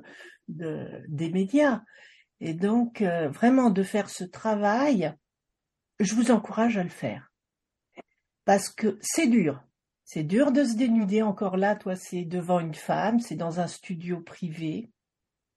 de, 0.48 0.86
des 1.08 1.30
médias. 1.30 1.82
Et 2.40 2.52
donc 2.52 3.00
vraiment 3.00 3.70
de 3.70 3.82
faire 3.82 4.10
ce 4.10 4.24
travail, 4.24 5.14
je 6.00 6.14
vous 6.14 6.30
encourage 6.30 6.76
à 6.76 6.82
le 6.82 6.90
faire 6.90 7.32
parce 8.44 8.68
que 8.68 8.98
c'est 9.00 9.28
dur. 9.28 9.62
C'est 10.04 10.24
dur 10.24 10.52
de 10.52 10.64
se 10.64 10.76
dénuder 10.76 11.22
encore 11.22 11.56
là. 11.56 11.76
Toi, 11.76 11.96
c'est 11.96 12.24
devant 12.24 12.60
une 12.60 12.74
femme, 12.74 13.20
c'est 13.20 13.36
dans 13.36 13.60
un 13.60 13.66
studio 13.66 14.20
privé 14.20 14.90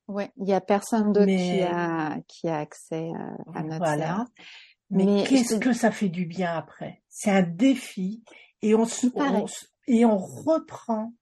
oui, 0.08 0.24
il 0.38 0.48
y 0.48 0.54
a 0.54 0.62
personne 0.62 1.12
d'autre 1.12 1.26
qui 1.26 1.62
a 1.62 2.18
qui 2.28 2.48
a 2.48 2.60
accès 2.60 3.12
à, 3.54 3.64
notre 3.64 3.86
séance. 3.86 4.30
Mais, 4.90 5.24
qu'est-ce 5.24 5.58
que 5.58 5.74
ça 5.74 5.92
fait 5.92 6.08
du 6.08 6.26
bien 6.26 6.56
après? 6.56 7.02
C'est 7.10 7.32
un 7.32 7.42
défi 7.42 8.24
et 8.62 8.74
on, 8.74 8.86
et 9.88 10.06
on 10.06 10.18
reprend 10.18 11.14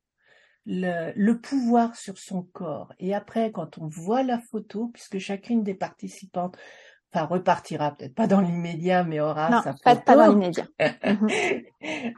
le, 0.68 1.12
le, 1.16 1.40
pouvoir 1.40 1.96
sur 1.96 2.18
son 2.20 2.44
corps. 2.44 2.94
Et 3.00 3.16
après, 3.16 3.52
quand 3.52 3.80
on 3.80 3.88
voit 3.88 4.22
la 4.22 4.40
photo, 4.52 4.90
puisque 4.94 5.18
chacune 5.18 5.64
des 5.64 5.74
participantes, 5.74 6.56
enfin 7.12 7.26
repartira 7.26 7.96
peut-être 7.96 8.14
pas 8.14 8.28
dans 8.28 8.42
l'immédiat, 8.42 9.04
mais 9.04 9.20
aura 9.20 9.50
non, 9.50 9.62
sa 9.64 9.74
photo. 9.74 10.02
Pas, 10.06 10.16
dans 10.16 10.30
l'immédiat. 10.30 10.68
Mhm. 11.04 11.30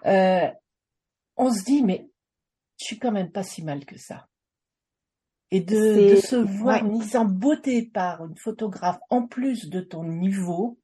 euh, 0.06 0.52
on 1.38 1.52
se 1.52 1.64
dit, 1.64 1.84
mais 1.84 2.10
je 2.80 2.86
suis 2.86 3.00
quand 3.00 3.12
même 3.12 3.32
pas 3.32 3.44
si 3.44 3.64
mal 3.64 3.86
que 3.86 3.98
ça 3.98 4.27
et 5.52 5.62
de, 5.62 6.12
de 6.12 6.16
se 6.18 6.36
voir 6.36 6.84
mise 6.84 7.16
en 7.16 7.26
beauté 7.26 7.84
par 7.84 8.26
une 8.26 8.38
photographe 8.38 9.00
en 9.10 9.26
plus 9.28 9.70
de 9.70 9.82
ton 9.82 10.04
niveau, 10.04 10.78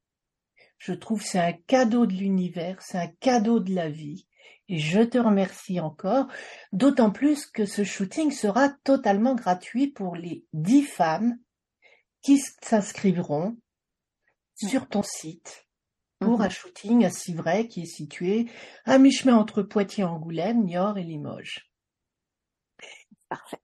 je 0.78 0.92
trouve 0.92 1.22
c'est 1.22 1.38
un 1.38 1.52
cadeau 1.52 2.06
de 2.06 2.12
l'univers, 2.12 2.80
c'est 2.82 2.98
un 2.98 3.08
cadeau 3.20 3.60
de 3.60 3.74
la 3.74 3.88
vie. 3.88 4.26
Et 4.68 4.78
je 4.78 5.00
te 5.00 5.18
remercie 5.18 5.78
encore, 5.78 6.26
d'autant 6.72 7.10
plus 7.10 7.46
que 7.46 7.66
ce 7.66 7.84
shooting 7.84 8.30
sera 8.30 8.70
totalement 8.82 9.34
gratuit 9.34 9.88
pour 9.88 10.16
les 10.16 10.44
dix 10.54 10.82
femmes 10.82 11.38
qui 12.22 12.38
s'inscriveront 12.62 13.58
sur 14.56 14.88
ton 14.88 15.02
site 15.02 15.66
pour 16.18 16.38
mhm. 16.38 16.46
un 16.46 16.48
shooting 16.48 17.04
à 17.04 17.10
Civray 17.10 17.68
qui 17.68 17.82
est 17.82 17.86
situé 17.86 18.50
à 18.84 18.98
mi-chemin 18.98 19.36
entre 19.36 19.62
Poitiers, 19.62 20.04
Angoulême, 20.04 20.64
Niort 20.64 20.96
et 20.96 21.02
Limoges. 21.02 21.70
Parfait. 23.28 23.58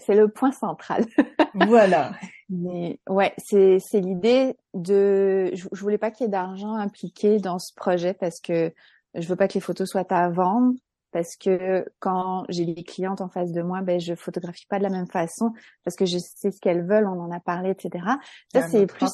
c'est 0.00 0.14
le 0.14 0.28
point 0.28 0.52
central. 0.52 1.06
voilà. 1.54 2.12
Mais 2.50 2.98
ouais, 3.08 3.32
c'est 3.38 3.78
c'est 3.80 4.00
l'idée 4.00 4.56
de. 4.74 5.50
Je, 5.54 5.66
je 5.70 5.80
voulais 5.80 5.98
pas 5.98 6.10
qu'il 6.10 6.24
y 6.24 6.26
ait 6.26 6.30
d'argent 6.30 6.74
impliqué 6.74 7.38
dans 7.38 7.58
ce 7.58 7.72
projet 7.74 8.12
parce 8.12 8.40
que 8.40 8.72
je 9.14 9.28
veux 9.28 9.36
pas 9.36 9.48
que 9.48 9.54
les 9.54 9.60
photos 9.60 9.88
soient 9.88 10.12
à 10.12 10.28
vendre 10.28 10.74
parce 11.14 11.36
que 11.36 11.86
quand 12.00 12.44
j'ai 12.48 12.64
les 12.64 12.82
clientes 12.82 13.20
en 13.20 13.28
face 13.28 13.52
de 13.52 13.62
moi, 13.62 13.82
ben 13.82 14.00
je 14.00 14.16
photographie 14.16 14.66
pas 14.66 14.78
de 14.78 14.82
la 14.82 14.90
même 14.90 15.06
façon 15.06 15.52
parce 15.84 15.96
que 15.96 16.06
je 16.06 16.18
sais 16.18 16.50
ce 16.50 16.60
qu'elles 16.60 16.84
veulent, 16.84 17.06
on 17.06 17.20
en 17.20 17.30
a 17.30 17.38
parlé, 17.38 17.70
etc. 17.70 18.04
Ça 18.52 18.66
c'est 18.66 18.86
plus. 18.86 19.06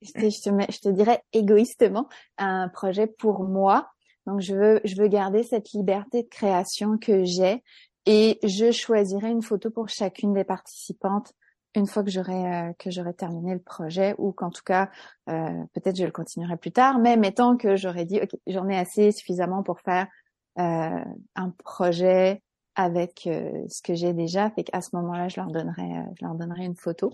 Je 0.00 0.12
te, 0.12 0.30
je 0.30 0.80
te 0.80 0.88
dirais 0.88 1.22
égoïstement 1.34 2.08
un 2.38 2.70
projet 2.70 3.06
pour 3.06 3.44
moi. 3.44 3.90
Donc 4.26 4.40
je 4.40 4.54
veux 4.54 4.80
je 4.84 4.96
veux 4.96 5.08
garder 5.08 5.42
cette 5.42 5.72
liberté 5.72 6.22
de 6.22 6.28
création 6.28 6.96
que 6.96 7.24
j'ai 7.24 7.62
et 8.06 8.38
je 8.42 8.70
choisirai 8.70 9.30
une 9.30 9.42
photo 9.42 9.70
pour 9.70 9.88
chacune 9.88 10.32
des 10.32 10.44
participantes 10.44 11.34
une 11.74 11.86
fois 11.86 12.02
que 12.02 12.10
j'aurai 12.10 12.52
euh, 12.52 12.72
que 12.78 12.90
j'aurai 12.90 13.14
terminé 13.14 13.54
le 13.54 13.60
projet 13.60 14.14
ou 14.18 14.32
qu'en 14.32 14.50
tout 14.50 14.62
cas 14.64 14.90
euh, 15.28 15.64
peut-être 15.74 15.96
je 15.96 16.04
le 16.04 16.10
continuerai 16.10 16.56
plus 16.56 16.72
tard. 16.72 16.98
Mais 16.98 17.16
mettons 17.16 17.56
que 17.56 17.76
j'aurais 17.76 18.04
dit 18.04 18.20
ok 18.20 18.30
j'en 18.46 18.68
ai 18.68 18.76
assez 18.76 19.12
suffisamment 19.12 19.62
pour 19.62 19.80
faire 19.80 20.06
euh, 20.58 21.04
un 21.36 21.50
projet 21.64 22.42
avec 22.74 23.22
ce 23.24 23.82
que 23.82 23.94
j'ai 23.94 24.12
déjà. 24.12 24.50
Fait 24.50 24.64
qu'à 24.64 24.80
ce 24.80 24.90
moment-là 24.94 25.28
je 25.28 25.40
leur 25.40 25.50
donnerai 25.50 26.04
je 26.18 26.24
leur 26.24 26.34
donnerai 26.34 26.64
une 26.64 26.76
photo 26.76 27.12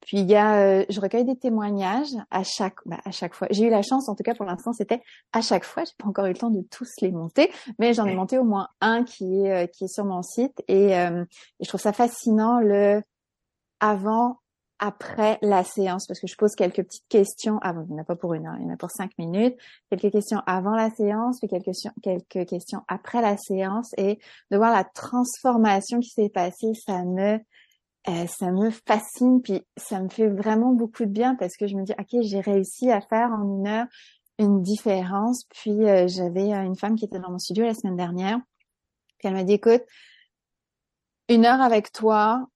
puis 0.00 0.18
il 0.18 0.30
y 0.30 0.34
a, 0.34 0.56
euh, 0.56 0.84
je 0.88 1.00
recueille 1.00 1.24
des 1.24 1.36
témoignages 1.36 2.14
à 2.30 2.42
chaque, 2.42 2.76
bah, 2.86 3.00
à 3.04 3.10
chaque 3.10 3.34
fois. 3.34 3.48
J'ai 3.50 3.66
eu 3.66 3.70
la 3.70 3.82
chance, 3.82 4.08
en 4.08 4.14
tout 4.14 4.22
cas 4.22 4.34
pour 4.34 4.46
l'instant, 4.46 4.72
c'était 4.72 5.02
à 5.32 5.40
chaque 5.40 5.64
fois. 5.64 5.84
J'ai 5.84 5.92
pas 5.98 6.08
encore 6.08 6.26
eu 6.26 6.32
le 6.32 6.38
temps 6.38 6.50
de 6.50 6.62
tous 6.70 6.90
les 7.00 7.10
monter, 7.10 7.50
mais 7.78 7.92
j'en 7.94 8.06
ai 8.06 8.14
monté 8.14 8.38
au 8.38 8.44
moins 8.44 8.68
un 8.80 9.04
qui 9.04 9.44
est 9.44 9.52
euh, 9.52 9.66
qui 9.66 9.84
est 9.84 9.92
sur 9.92 10.04
mon 10.04 10.22
site 10.22 10.62
et, 10.68 10.96
euh, 10.98 11.24
et, 11.60 11.64
je 11.64 11.68
trouve 11.68 11.80
ça 11.80 11.92
fascinant 11.92 12.60
le 12.60 13.02
avant, 13.80 14.40
après 14.80 15.38
la 15.42 15.62
séance 15.62 16.06
parce 16.06 16.18
que 16.18 16.26
je 16.26 16.36
pose 16.36 16.54
quelques 16.54 16.82
petites 16.82 17.08
questions. 17.08 17.58
Avant, 17.58 17.84
il 17.88 17.92
n'y 17.92 18.00
en 18.00 18.02
a 18.02 18.04
pas 18.04 18.16
pour 18.16 18.34
une 18.34 18.46
heure, 18.46 18.56
il 18.58 18.66
y 18.66 18.68
en 18.68 18.72
a 18.72 18.76
pour 18.76 18.90
cinq 18.90 19.12
minutes. 19.18 19.56
Quelques 19.90 20.10
questions 20.10 20.40
avant 20.46 20.74
la 20.74 20.90
séance, 20.90 21.38
puis 21.38 21.48
quelques 21.48 21.66
questions, 21.66 21.92
quelques 22.02 22.48
questions 22.48 22.80
après 22.88 23.20
la 23.20 23.36
séance 23.36 23.92
et 23.98 24.18
de 24.50 24.56
voir 24.56 24.72
la 24.72 24.84
transformation 24.84 26.00
qui 26.00 26.08
s'est 26.08 26.30
passée, 26.30 26.72
ça 26.86 27.04
me 27.04 27.38
euh, 28.08 28.26
ça 28.26 28.50
me 28.50 28.70
fascine, 28.70 29.42
puis 29.42 29.62
ça 29.76 30.00
me 30.00 30.08
fait 30.08 30.28
vraiment 30.28 30.72
beaucoup 30.72 31.04
de 31.04 31.10
bien 31.10 31.34
parce 31.34 31.56
que 31.56 31.66
je 31.66 31.76
me 31.76 31.84
dis, 31.84 31.92
ok, 31.98 32.22
j'ai 32.22 32.40
réussi 32.40 32.90
à 32.90 33.00
faire 33.00 33.30
en 33.30 33.42
une 33.42 33.66
heure 33.66 33.86
une 34.38 34.62
différence. 34.62 35.44
Puis 35.50 35.84
euh, 35.84 36.08
j'avais 36.08 36.52
euh, 36.52 36.62
une 36.62 36.76
femme 36.76 36.96
qui 36.96 37.04
était 37.04 37.18
dans 37.18 37.30
mon 37.30 37.38
studio 37.38 37.64
la 37.64 37.74
semaine 37.74 37.96
dernière, 37.96 38.38
puis 39.18 39.28
elle 39.28 39.34
m'a 39.34 39.44
dit, 39.44 39.54
écoute, 39.54 39.82
une 41.28 41.44
heure 41.44 41.60
avec 41.60 41.92
toi, 41.92 42.46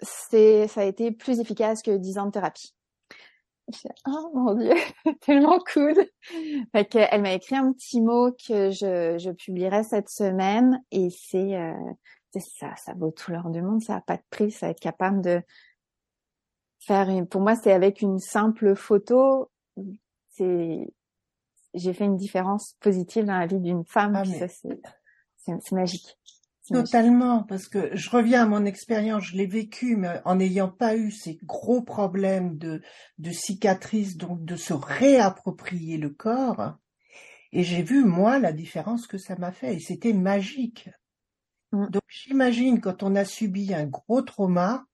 c'est, 0.00 0.66
ça 0.68 0.80
a 0.80 0.84
été 0.84 1.12
plus 1.12 1.40
efficace 1.40 1.82
que 1.82 1.96
dix 1.96 2.18
ans 2.18 2.26
de 2.26 2.30
thérapie. 2.30 2.74
Je 3.68 3.88
oh 4.08 4.30
mon 4.34 4.54
dieu, 4.54 4.74
tellement 5.20 5.58
cool. 5.72 5.94
Fait 6.72 6.84
qu'elle 6.86 7.22
m'a 7.22 7.32
écrit 7.34 7.56
un 7.56 7.72
petit 7.72 8.00
mot 8.00 8.32
que 8.32 8.70
je, 8.70 9.16
je 9.18 9.30
publierai 9.30 9.84
cette 9.84 10.08
semaine 10.08 10.82
et 10.90 11.08
c'est 11.10 11.54
ça, 12.40 12.74
ça 12.76 12.94
vaut 12.94 13.10
tout 13.10 13.30
l'or 13.30 13.50
du 13.50 13.62
monde, 13.62 13.82
ça 13.82 13.94
n'a 13.94 14.00
pas 14.00 14.16
de 14.16 14.22
prix, 14.30 14.50
ça 14.50 14.68
être 14.68 14.80
capable 14.80 15.20
de 15.20 15.42
faire 16.80 17.08
une, 17.08 17.26
pour 17.26 17.40
moi, 17.40 17.56
c'est 17.56 17.72
avec 17.72 18.02
une 18.02 18.18
simple 18.18 18.74
photo, 18.74 19.50
c'est, 20.30 20.92
j'ai 21.74 21.92
fait 21.92 22.04
une 22.04 22.16
différence 22.16 22.76
positive 22.80 23.24
dans 23.24 23.38
la 23.38 23.46
vie 23.46 23.60
d'une 23.60 23.84
femme, 23.84 24.14
ah, 24.16 24.24
ça, 24.24 24.48
c'est, 24.48 24.80
c'est 25.36 25.72
magique. 25.72 26.18
Totalement, 26.70 27.42
parce 27.42 27.68
que 27.68 27.94
je 27.94 28.08
reviens 28.08 28.44
à 28.44 28.46
mon 28.46 28.64
expérience, 28.64 29.24
je 29.24 29.36
l'ai 29.36 29.46
vécu, 29.46 29.96
mais 29.96 30.22
en 30.24 30.36
n'ayant 30.36 30.70
pas 30.70 30.96
eu 30.96 31.10
ces 31.10 31.38
gros 31.42 31.82
problèmes 31.82 32.56
de, 32.56 32.80
de 33.18 33.30
cicatrices, 33.30 34.16
donc 34.16 34.42
de 34.44 34.56
se 34.56 34.72
réapproprier 34.72 35.98
le 35.98 36.08
corps, 36.08 36.74
et 37.52 37.62
j'ai 37.62 37.82
vu, 37.82 38.04
moi, 38.04 38.38
la 38.38 38.52
différence 38.52 39.06
que 39.06 39.18
ça 39.18 39.36
m'a 39.36 39.52
fait, 39.52 39.74
et 39.74 39.78
c'était 39.78 40.14
magique. 40.14 40.88
Mm. 41.74 41.90
Donc 41.90 42.02
j'imagine 42.08 42.80
quand 42.80 43.02
on 43.02 43.16
a 43.16 43.24
subi 43.24 43.74
un 43.74 43.84
gros 43.84 44.22
trauma, 44.22 44.86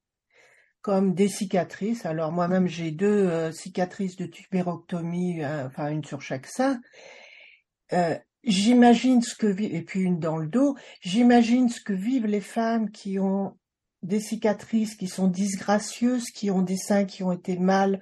comme 0.80 1.14
des 1.14 1.28
cicatrices. 1.28 2.06
Alors 2.06 2.32
moi-même 2.32 2.66
j'ai 2.66 2.90
deux 2.90 3.06
euh, 3.06 3.52
cicatrices 3.52 4.16
de 4.16 4.26
tubérectomie, 4.26 5.44
euh, 5.44 5.66
enfin 5.66 5.88
une 5.90 6.04
sur 6.04 6.22
chaque 6.22 6.46
sein. 6.46 6.80
Euh, 7.92 8.16
j'imagine 8.44 9.20
ce 9.20 9.34
que 9.34 9.46
vit 9.46 9.66
et 9.66 9.82
puis 9.82 10.00
une 10.00 10.18
dans 10.18 10.38
le 10.38 10.48
dos. 10.48 10.76
J'imagine 11.02 11.68
ce 11.68 11.82
que 11.82 11.92
vivent 11.92 12.26
les 12.26 12.40
femmes 12.40 12.90
qui 12.90 13.18
ont 13.18 13.58
des 14.02 14.20
cicatrices 14.20 14.94
qui 14.94 15.08
sont 15.08 15.28
disgracieuses, 15.28 16.30
qui 16.30 16.50
ont 16.50 16.62
des 16.62 16.78
seins 16.78 17.04
qui 17.04 17.22
ont 17.22 17.32
été 17.32 17.58
mal 17.58 18.00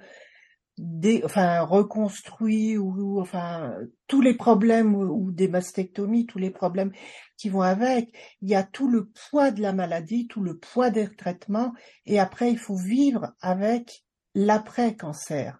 des, 0.79 1.21
enfin 1.25 1.59
reconstruit 1.61 2.77
ou, 2.77 3.19
enfin 3.19 3.75
tous 4.07 4.21
les 4.21 4.33
problèmes 4.33 4.95
ou, 4.95 5.31
des 5.31 5.49
mastectomies, 5.49 6.25
tous 6.25 6.39
les 6.39 6.51
problèmes 6.51 6.93
qui 7.37 7.49
vont 7.49 7.61
avec. 7.61 8.15
Il 8.41 8.49
y 8.49 8.55
a 8.55 8.63
tout 8.63 8.89
le 8.89 9.09
poids 9.29 9.51
de 9.51 9.61
la 9.61 9.73
maladie, 9.73 10.27
tout 10.27 10.41
le 10.41 10.57
poids 10.57 10.89
des 10.89 11.13
traitements, 11.13 11.73
et 12.05 12.17
après 12.17 12.49
il 12.49 12.57
faut 12.57 12.77
vivre 12.77 13.33
avec 13.41 14.05
l'après-cancer. 14.35 15.59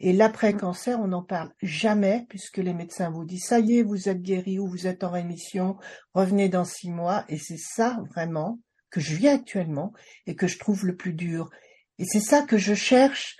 Et 0.00 0.12
l'après-cancer, 0.12 1.00
on 1.00 1.08
n'en 1.08 1.22
parle 1.22 1.52
jamais 1.62 2.26
puisque 2.28 2.58
les 2.58 2.74
médecins 2.74 3.10
vous 3.10 3.24
disent 3.24 3.46
ça 3.46 3.58
y 3.58 3.78
est, 3.78 3.82
vous 3.82 4.08
êtes 4.08 4.22
guéri 4.22 4.58
ou 4.58 4.66
vous 4.66 4.86
êtes 4.86 5.02
en 5.02 5.10
rémission, 5.10 5.76
revenez 6.12 6.48
dans 6.50 6.64
six 6.64 6.90
mois. 6.90 7.24
Et 7.28 7.38
c'est 7.38 7.58
ça 7.58 7.98
vraiment 8.10 8.60
que 8.90 9.00
je 9.00 9.14
vis 9.14 9.28
actuellement 9.28 9.92
et 10.26 10.34
que 10.34 10.46
je 10.46 10.58
trouve 10.58 10.86
le 10.86 10.96
plus 10.96 11.12
dur. 11.14 11.50
Et 11.98 12.04
c'est 12.04 12.20
ça 12.20 12.42
que 12.42 12.56
je 12.56 12.74
cherche. 12.74 13.36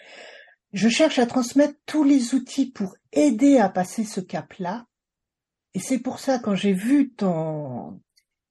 Je 0.72 0.88
cherche 0.88 1.18
à 1.18 1.26
transmettre 1.26 1.74
tous 1.86 2.04
les 2.04 2.34
outils 2.34 2.70
pour 2.70 2.94
aider 3.12 3.58
à 3.58 3.68
passer 3.68 4.04
ce 4.04 4.20
cap-là. 4.20 4.86
Et 5.74 5.80
c'est 5.80 5.98
pour 5.98 6.18
ça, 6.18 6.38
quand 6.38 6.54
j'ai 6.54 6.72
vu 6.72 7.10
ton, 7.10 8.00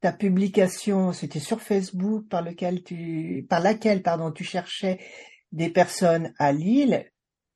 ta 0.01 0.11
publication, 0.11 1.13
c'était 1.13 1.39
sur 1.39 1.61
Facebook, 1.61 2.27
par 2.29 2.41
lequel 2.41 2.83
tu, 2.83 3.45
par 3.49 3.59
laquelle, 3.59 4.01
pardon, 4.01 4.31
tu 4.31 4.43
cherchais 4.43 4.99
des 5.51 5.69
personnes 5.69 6.33
à 6.38 6.51
Lille, 6.51 7.09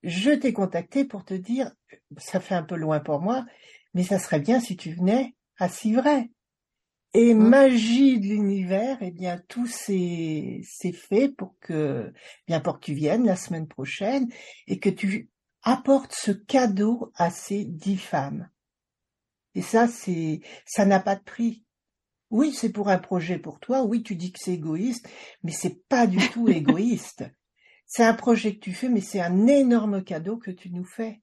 je 0.04 0.32
t'ai 0.32 0.52
contacté 0.52 1.06
pour 1.06 1.24
te 1.24 1.34
dire, 1.34 1.72
ça 2.18 2.40
fait 2.40 2.56
un 2.56 2.64
peu 2.64 2.76
loin 2.76 3.00
pour 3.00 3.22
moi, 3.22 3.46
mais 3.94 4.04
ça 4.04 4.20
serait 4.20 4.40
bien 4.40 4.60
si 4.60 4.76
tu 4.76 4.94
venais 4.94 5.36
à 5.58 5.70
Civray. 5.70 6.30
Et 7.16 7.36
mmh. 7.36 7.48
magie 7.48 8.20
de 8.20 8.28
l'univers, 8.28 8.98
eh 9.02 9.12
bien, 9.12 9.40
tout 9.48 9.68
c'est 9.68 10.64
fait 10.94 11.30
pour 11.30 11.56
que, 11.60 12.12
bien, 12.48 12.60
pour 12.60 12.80
que 12.80 12.86
tu 12.86 12.94
viennes 12.94 13.26
la 13.26 13.36
semaine 13.36 13.68
prochaine 13.68 14.28
et 14.68 14.80
que 14.80 14.90
tu 14.90 15.30
apportes 15.62 16.14
ce 16.14 16.32
cadeau 16.32 17.12
à 17.16 17.30
ces 17.30 17.66
dix 17.66 17.98
femmes. 17.98 18.50
Et 19.56 19.62
ça, 19.62 19.88
c'est, 19.88 20.42
ça 20.66 20.86
n'a 20.86 21.00
pas 21.00 21.16
de 21.16 21.24
prix. 21.24 21.64
Oui, 22.32 22.52
c'est 22.52 22.72
pour 22.72 22.90
un 22.90 22.98
projet 22.98 23.38
pour 23.38 23.60
toi. 23.60 23.84
Oui, 23.84 24.02
tu 24.02 24.16
dis 24.16 24.32
que 24.32 24.40
c'est 24.42 24.54
égoïste, 24.54 25.08
mais 25.44 25.52
c'est 25.52 25.88
pas 25.88 26.08
du 26.08 26.18
tout 26.30 26.48
égoïste. 26.50 27.26
C'est 27.86 28.04
un 28.04 28.16
projet 28.16 28.56
que 28.56 28.60
tu 28.60 28.74
fais, 28.74 28.90
mais 28.90 29.02
c'est 29.02 29.22
un 29.22 29.46
énorme 29.46 30.04
cadeau 30.04 30.38
que 30.38 30.50
tu 30.50 30.72
nous 30.72 30.86
fais. 30.86 31.22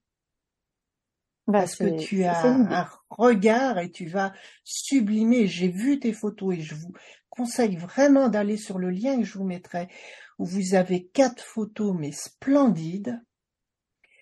Bah, 1.51 1.59
Parce 1.59 1.75
que 1.75 1.97
tu 1.97 2.23
as 2.23 2.45
un 2.45 2.87
regard 3.09 3.79
et 3.79 3.91
tu 3.91 4.07
vas 4.07 4.33
sublimer. 4.63 5.47
J'ai 5.47 5.67
vu 5.67 5.99
tes 5.99 6.13
photos 6.13 6.55
et 6.55 6.61
je 6.61 6.75
vous 6.75 6.93
conseille 7.29 7.75
vraiment 7.75 8.29
d'aller 8.29 8.57
sur 8.57 8.77
le 8.79 8.89
lien 8.89 9.17
que 9.17 9.25
je 9.25 9.37
vous 9.37 9.43
mettrai 9.43 9.87
où 10.39 10.45
vous 10.45 10.75
avez 10.75 11.07
quatre 11.07 11.43
photos 11.43 11.95
mais 11.97 12.11
splendides. 12.11 13.21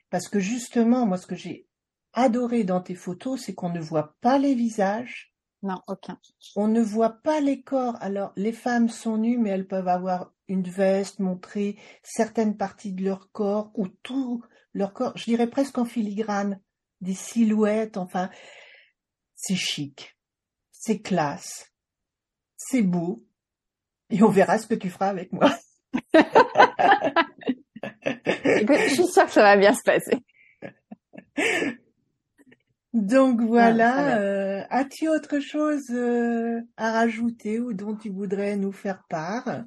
Parce 0.09 0.27
que 0.27 0.39
justement, 0.39 1.05
moi, 1.05 1.17
ce 1.17 1.27
que 1.27 1.35
j'ai 1.35 1.67
adoré 2.13 2.63
dans 2.63 2.81
tes 2.81 2.95
photos, 2.95 3.41
c'est 3.41 3.53
qu'on 3.53 3.69
ne 3.69 3.79
voit 3.79 4.15
pas 4.21 4.39
les 4.39 4.55
visages. 4.55 5.33
Non, 5.61 5.81
aucun. 5.87 6.17
On 6.55 6.67
ne 6.67 6.81
voit 6.81 7.21
pas 7.21 7.41
les 7.41 7.61
corps. 7.61 7.97
Alors, 7.99 8.31
les 8.35 8.53
femmes 8.53 8.89
sont 8.89 9.17
nues, 9.17 9.37
mais 9.37 9.49
elles 9.49 9.67
peuvent 9.67 9.87
avoir 9.87 10.33
une 10.47 10.63
veste, 10.63 11.19
montrer 11.19 11.77
certaines 12.01 12.57
parties 12.57 12.93
de 12.93 13.03
leur 13.03 13.31
corps 13.31 13.71
ou 13.75 13.87
tout 13.87 14.43
leur 14.73 14.93
corps, 14.93 15.13
je 15.15 15.25
dirais 15.25 15.49
presque 15.49 15.77
en 15.77 15.85
filigrane, 15.85 16.59
des 17.01 17.13
silhouettes, 17.13 17.97
enfin, 17.97 18.29
c'est 19.35 19.55
chic, 19.55 20.17
c'est 20.71 20.99
classe, 20.99 21.71
c'est 22.57 22.81
beau, 22.81 23.23
et 24.09 24.23
on 24.23 24.29
verra 24.29 24.57
ce 24.57 24.67
que 24.67 24.75
tu 24.75 24.89
feras 24.89 25.09
avec 25.09 25.31
moi. 25.31 25.55
je 28.43 28.93
suis 28.93 29.07
sûre 29.07 29.25
que 29.25 29.31
ça 29.31 29.43
va 29.43 29.57
bien 29.57 29.73
se 29.73 29.83
passer. 29.83 30.17
Donc 32.93 33.41
voilà, 33.41 34.17
euh, 34.17 34.63
as-tu 34.69 35.07
autre 35.09 35.39
chose 35.39 35.91
euh, 35.91 36.59
à 36.75 36.91
rajouter 36.91 37.59
ou 37.59 37.73
dont 37.73 37.95
tu 37.95 38.09
voudrais 38.09 38.55
nous 38.55 38.71
faire 38.71 39.03
part? 39.09 39.63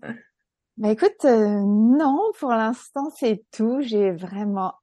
Bah 0.77 0.91
écoute, 0.91 1.25
euh, 1.25 1.61
non, 1.65 2.33
pour 2.39 2.51
l'instant 2.51 3.11
c'est 3.17 3.45
tout. 3.53 3.81
J'ai 3.81 4.11
vraiment 4.11 4.75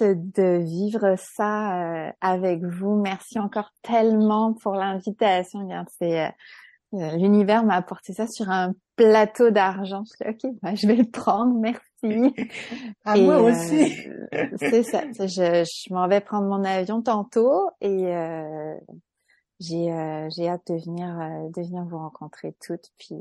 de 0.00 0.58
vivre 0.58 1.16
ça 1.16 2.06
euh, 2.06 2.12
avec 2.20 2.62
vous. 2.64 2.96
Merci 2.96 3.38
encore 3.38 3.70
tellement 3.82 4.54
pour 4.54 4.74
l'invitation. 4.74 5.68
C'est 5.98 6.26
euh, 6.94 7.16
l'univers 7.16 7.64
m'a 7.64 7.76
apporté 7.76 8.12
ça 8.12 8.26
sur 8.26 8.50
un 8.50 8.74
plateau 8.96 9.50
d'argent. 9.50 10.04
Je 10.04 10.24
dis, 10.24 10.30
ok, 10.30 10.52
bah, 10.62 10.74
je 10.74 10.86
vais 10.86 10.96
le 10.96 11.10
prendre, 11.10 11.54
merci. 11.58 11.82
À 13.04 13.16
moi 13.16 13.40
aussi. 13.40 13.96
c'est 14.58 14.82
ça. 14.82 15.02
Je, 15.18 15.64
je 15.64 15.94
m'en 15.94 16.08
vais 16.08 16.20
prendre 16.20 16.48
mon 16.48 16.64
avion 16.64 17.00
tantôt 17.02 17.70
et 17.80 18.12
j'ai 19.60 20.26
j'ai 20.34 20.48
hâte 20.48 20.66
de 20.66 20.74
venir 20.84 21.16
de 21.54 21.62
venir 21.62 21.84
vous 21.84 21.98
rencontrer 21.98 22.56
toutes 22.60 22.90
puis 22.98 23.20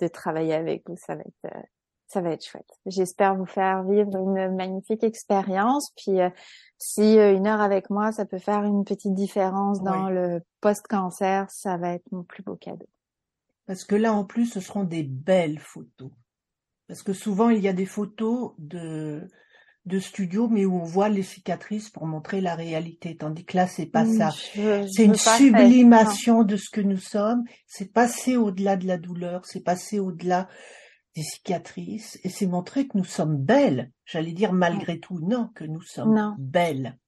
de 0.00 0.08
travailler 0.08 0.54
avec 0.54 0.88
vous. 0.88 0.96
Ça 0.96 1.14
va 1.14 1.22
être, 1.22 1.56
euh, 1.56 1.60
ça 2.08 2.20
va 2.20 2.30
être 2.30 2.44
chouette. 2.44 2.70
J'espère 2.86 3.36
vous 3.36 3.46
faire 3.46 3.84
vivre 3.84 4.16
une 4.16 4.56
magnifique 4.56 5.04
expérience. 5.04 5.92
Puis 5.96 6.20
euh, 6.20 6.30
si 6.78 7.18
euh, 7.18 7.34
une 7.34 7.46
heure 7.46 7.60
avec 7.60 7.90
moi, 7.90 8.12
ça 8.12 8.24
peut 8.24 8.38
faire 8.38 8.64
une 8.64 8.84
petite 8.84 9.14
différence 9.14 9.82
dans 9.82 10.08
le 10.08 10.40
post-cancer, 10.60 11.50
ça 11.50 11.76
va 11.76 11.92
être 11.92 12.10
mon 12.10 12.22
plus 12.22 12.42
beau 12.42 12.56
cadeau. 12.56 12.88
Parce 13.66 13.84
que 13.84 13.94
là, 13.94 14.14
en 14.14 14.24
plus, 14.24 14.46
ce 14.46 14.60
seront 14.60 14.84
des 14.84 15.02
belles 15.02 15.58
photos. 15.58 16.10
Parce 16.86 17.02
que 17.02 17.12
souvent, 17.12 17.50
il 17.50 17.62
y 17.62 17.68
a 17.68 17.74
des 17.74 17.86
photos 17.86 18.54
de 18.56 19.28
de 19.88 19.98
studio, 19.98 20.48
mais 20.48 20.66
où 20.66 20.74
on 20.74 20.84
voit 20.84 21.08
les 21.08 21.22
cicatrices 21.22 21.88
pour 21.88 22.06
montrer 22.06 22.40
la 22.40 22.54
réalité. 22.54 23.16
Tandis 23.16 23.44
que 23.44 23.56
là, 23.56 23.66
c'est 23.66 23.86
pas 23.86 24.04
ça. 24.04 24.30
C'est 24.30 25.04
une 25.04 25.14
sublimation 25.14 26.44
de 26.44 26.56
ce 26.56 26.68
que 26.70 26.82
nous 26.82 26.98
sommes. 26.98 27.42
C'est 27.66 27.90
passer 27.90 28.36
au-delà 28.36 28.76
de 28.76 28.86
la 28.86 28.98
douleur. 28.98 29.46
C'est 29.46 29.60
passer 29.60 29.98
au-delà 29.98 30.46
des 31.18 31.24
cicatrices. 31.24 32.18
Et 32.24 32.28
c'est 32.28 32.46
montrer 32.46 32.86
que 32.86 32.96
nous 32.96 33.04
sommes 33.04 33.36
belles. 33.36 33.90
J'allais 34.04 34.32
dire 34.32 34.52
malgré 34.52 35.00
tout, 35.00 35.18
non, 35.20 35.48
que 35.54 35.64
nous 35.64 35.82
sommes 35.82 36.36
belles. 36.38 36.98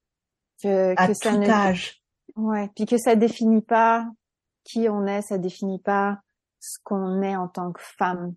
Que, 0.63 0.95
à 0.97 1.09
tout 1.09 1.51
âge. 1.51 2.03
Ouais. 2.37 2.69
Puis 2.75 2.87
que 2.87 2.99
ça 2.99 3.17
définit 3.17 3.63
pas 3.63 4.07
qui 4.65 4.89
on 4.89 5.07
est, 5.07 5.23
ça 5.23 5.39
définit 5.39 5.81
pas 5.81 6.21
ce 6.61 6.79
qu'on 6.85 7.23
est 7.23 7.37
en 7.37 7.49
tant 7.49 7.73
que 7.73 7.83
femme. 7.83 8.35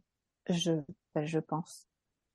Je, 0.50 0.72
ben, 1.14 1.26
je 1.26 1.40
pense 1.40 1.88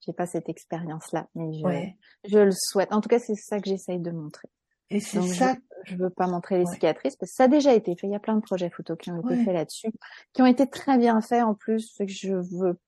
j'ai 0.06 0.12
pas 0.14 0.26
cette 0.26 0.48
expérience-là, 0.48 1.26
mais 1.34 1.52
je, 1.52 2.30
je 2.30 2.38
le 2.38 2.52
souhaite. 2.52 2.92
En 2.94 3.00
tout 3.02 3.10
cas, 3.10 3.18
c'est 3.18 3.34
ça 3.34 3.60
que 3.60 3.68
j'essaye 3.68 3.98
de 3.98 4.10
montrer. 4.10 4.48
Et 4.90 5.00
c'est 5.00 5.20
ça. 5.20 5.54
Je, 5.84 5.96
veux 5.96 6.08
pas 6.08 6.26
montrer 6.26 6.58
les 6.58 6.66
cicatrices 6.66 7.16
parce 7.16 7.30
que 7.30 7.36
ça 7.36 7.44
a 7.44 7.48
déjà 7.48 7.74
été 7.74 7.94
fait. 7.94 8.06
Il 8.06 8.12
y 8.12 8.16
a 8.16 8.20
plein 8.20 8.36
de 8.36 8.40
projets 8.40 8.70
photos 8.70 8.96
qui 8.98 9.10
ont 9.10 9.20
été 9.20 9.44
faits 9.44 9.54
là-dessus, 9.54 9.90
qui 10.32 10.40
ont 10.40 10.46
été 10.46 10.66
très 10.66 10.96
bien 10.96 11.20
faits 11.20 11.42
en 11.44 11.54
plus. 11.54 11.94
que 11.98 12.06
je 12.06 12.34
veux 12.34 12.78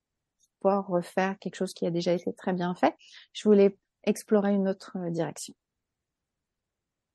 pas 0.60 0.80
refaire 0.80 1.38
quelque 1.38 1.56
chose 1.56 1.74
qui 1.74 1.86
a 1.86 1.90
déjà 1.90 2.12
été 2.12 2.32
très 2.32 2.52
bien 2.52 2.74
fait. 2.74 2.94
Je 3.32 3.48
voulais 3.48 3.76
explorer 4.04 4.54
une 4.54 4.68
autre 4.68 4.96
euh, 4.96 5.10
direction. 5.10 5.54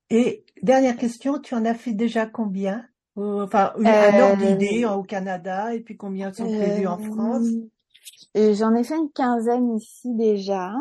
Et 0.09 0.45
dernière 0.61 0.97
question, 0.97 1.39
tu 1.39 1.55
en 1.55 1.65
as 1.65 1.73
fait 1.73 1.93
déjà 1.93 2.25
combien? 2.25 2.85
Enfin, 3.15 3.73
un 3.77 4.19
ordre 4.19 4.43
euh, 4.43 4.55
d'idée 4.55 4.85
au 4.85 5.01
Canada 5.01 5.73
et 5.73 5.79
puis 5.79 5.95
combien 5.95 6.33
sont 6.33 6.43
prévus 6.43 6.85
en 6.85 6.97
France? 6.97 7.47
Euh, 8.35 8.53
J'en 8.53 8.75
ai 8.75 8.83
fait 8.83 8.97
une 8.97 9.11
quinzaine 9.11 9.75
ici 9.75 10.13
déjà. 10.13 10.73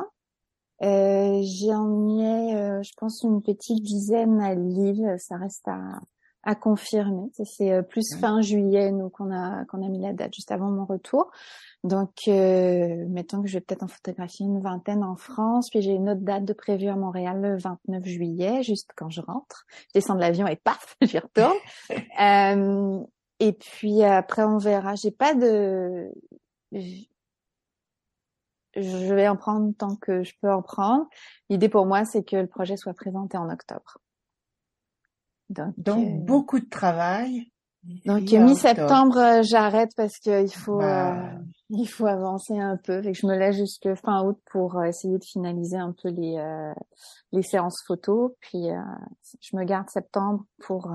Euh, 0.82 1.40
J'en 1.42 2.18
ai, 2.18 2.56
euh, 2.56 2.82
je 2.82 2.92
pense, 2.96 3.22
une 3.22 3.40
petite 3.40 3.82
dizaine 3.82 4.40
à 4.40 4.54
Lille. 4.54 5.14
Ça 5.18 5.36
reste 5.36 5.66
à, 5.68 6.00
à 6.44 6.54
confirmer. 6.54 7.30
C'est 7.44 7.72
euh, 7.72 7.82
plus 7.82 8.16
fin 8.20 8.40
juillet, 8.40 8.92
nous, 8.92 9.08
qu'on 9.08 9.32
a 9.32 9.64
qu'on 9.64 9.84
a 9.84 9.88
mis 9.88 10.00
la 10.00 10.12
date 10.12 10.34
juste 10.34 10.52
avant 10.52 10.70
mon 10.70 10.84
retour. 10.84 11.30
Donc, 11.82 12.12
euh, 12.28 13.04
mettons 13.08 13.42
que 13.42 13.48
je 13.48 13.54
vais 13.54 13.60
peut-être 13.60 13.82
en 13.82 13.88
photographier 13.88 14.46
une 14.46 14.60
vingtaine 14.60 15.04
en 15.04 15.16
France, 15.16 15.68
puis 15.70 15.82
j'ai 15.82 15.92
une 15.92 16.08
autre 16.08 16.22
date 16.22 16.44
de 16.44 16.52
prévue 16.52 16.88
à 16.88 16.96
Montréal 16.96 17.40
le 17.40 17.58
29 17.58 18.04
juillet, 18.04 18.62
juste 18.62 18.90
quand 18.96 19.10
je 19.10 19.20
rentre. 19.20 19.66
Je 19.88 20.00
descends 20.00 20.14
de 20.14 20.20
l'avion 20.20 20.46
et 20.46 20.56
paf, 20.56 20.96
j'y 21.02 21.18
retourne. 21.18 21.56
euh, 22.20 23.00
et 23.40 23.52
puis 23.52 24.02
après, 24.02 24.44
on 24.44 24.58
verra. 24.58 24.94
J'ai 24.94 25.10
pas 25.10 25.34
de 25.34 26.10
je 28.76 29.14
vais 29.14 29.28
en 29.28 29.36
prendre 29.36 29.72
tant 29.76 29.96
que 29.96 30.22
je 30.22 30.32
peux 30.40 30.52
en 30.52 30.62
prendre. 30.62 31.06
L'idée 31.48 31.68
pour 31.68 31.86
moi, 31.86 32.04
c'est 32.04 32.24
que 32.24 32.36
le 32.36 32.46
projet 32.46 32.76
soit 32.76 32.94
présenté 32.94 33.36
en 33.36 33.50
octobre. 33.50 33.98
Donc, 35.50 35.74
Donc 35.78 36.06
euh, 36.06 36.24
beaucoup 36.24 36.60
de 36.60 36.68
travail. 36.68 37.50
Donc 38.06 38.30
mi-septembre, 38.30 39.18
euh, 39.18 39.42
j'arrête 39.42 39.90
parce 39.94 40.16
qu'il 40.18 40.52
faut 40.54 40.78
bah. 40.78 41.16
euh, 41.16 41.38
il 41.68 41.86
faut 41.86 42.06
avancer 42.06 42.58
un 42.58 42.78
peu. 42.78 43.02
Fait 43.02 43.12
que 43.12 43.18
je 43.18 43.26
me 43.26 43.36
laisse 43.36 43.56
jusque 43.56 43.94
fin 43.96 44.24
août 44.24 44.38
pour 44.50 44.82
essayer 44.84 45.18
de 45.18 45.24
finaliser 45.24 45.76
un 45.76 45.92
peu 45.92 46.08
les 46.08 46.72
les 47.32 47.42
séances 47.42 47.82
photos. 47.86 48.32
Puis 48.40 48.68
je 49.40 49.56
me 49.56 49.64
garde 49.64 49.88
septembre 49.90 50.44
pour 50.60 50.94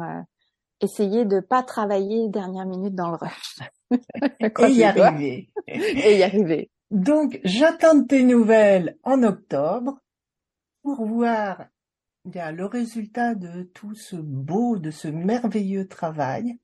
essayer 0.81 1.25
de 1.25 1.39
pas 1.39 1.63
travailler 1.63 2.29
dernière 2.29 2.65
minute 2.65 2.95
dans 2.95 3.11
le 3.11 3.17
rush. 3.17 3.59
Et 4.39 4.71
y 4.71 4.83
arriver. 4.83 5.49
Et 5.67 6.17
y 6.17 6.23
arriver. 6.23 6.71
Donc, 6.91 7.39
j'attends 7.43 8.03
tes 8.03 8.23
nouvelles 8.23 8.97
en 9.03 9.21
octobre. 9.23 9.99
pour 10.81 11.05
voir 11.05 11.65
bien, 12.25 12.51
le 12.51 12.65
résultat 12.65 13.35
de 13.35 13.63
tout 13.63 13.95
ce 13.95 14.15
beau, 14.15 14.77
de 14.77 14.91
ce 14.91 15.07
merveilleux 15.07 15.87
travail 15.87 16.59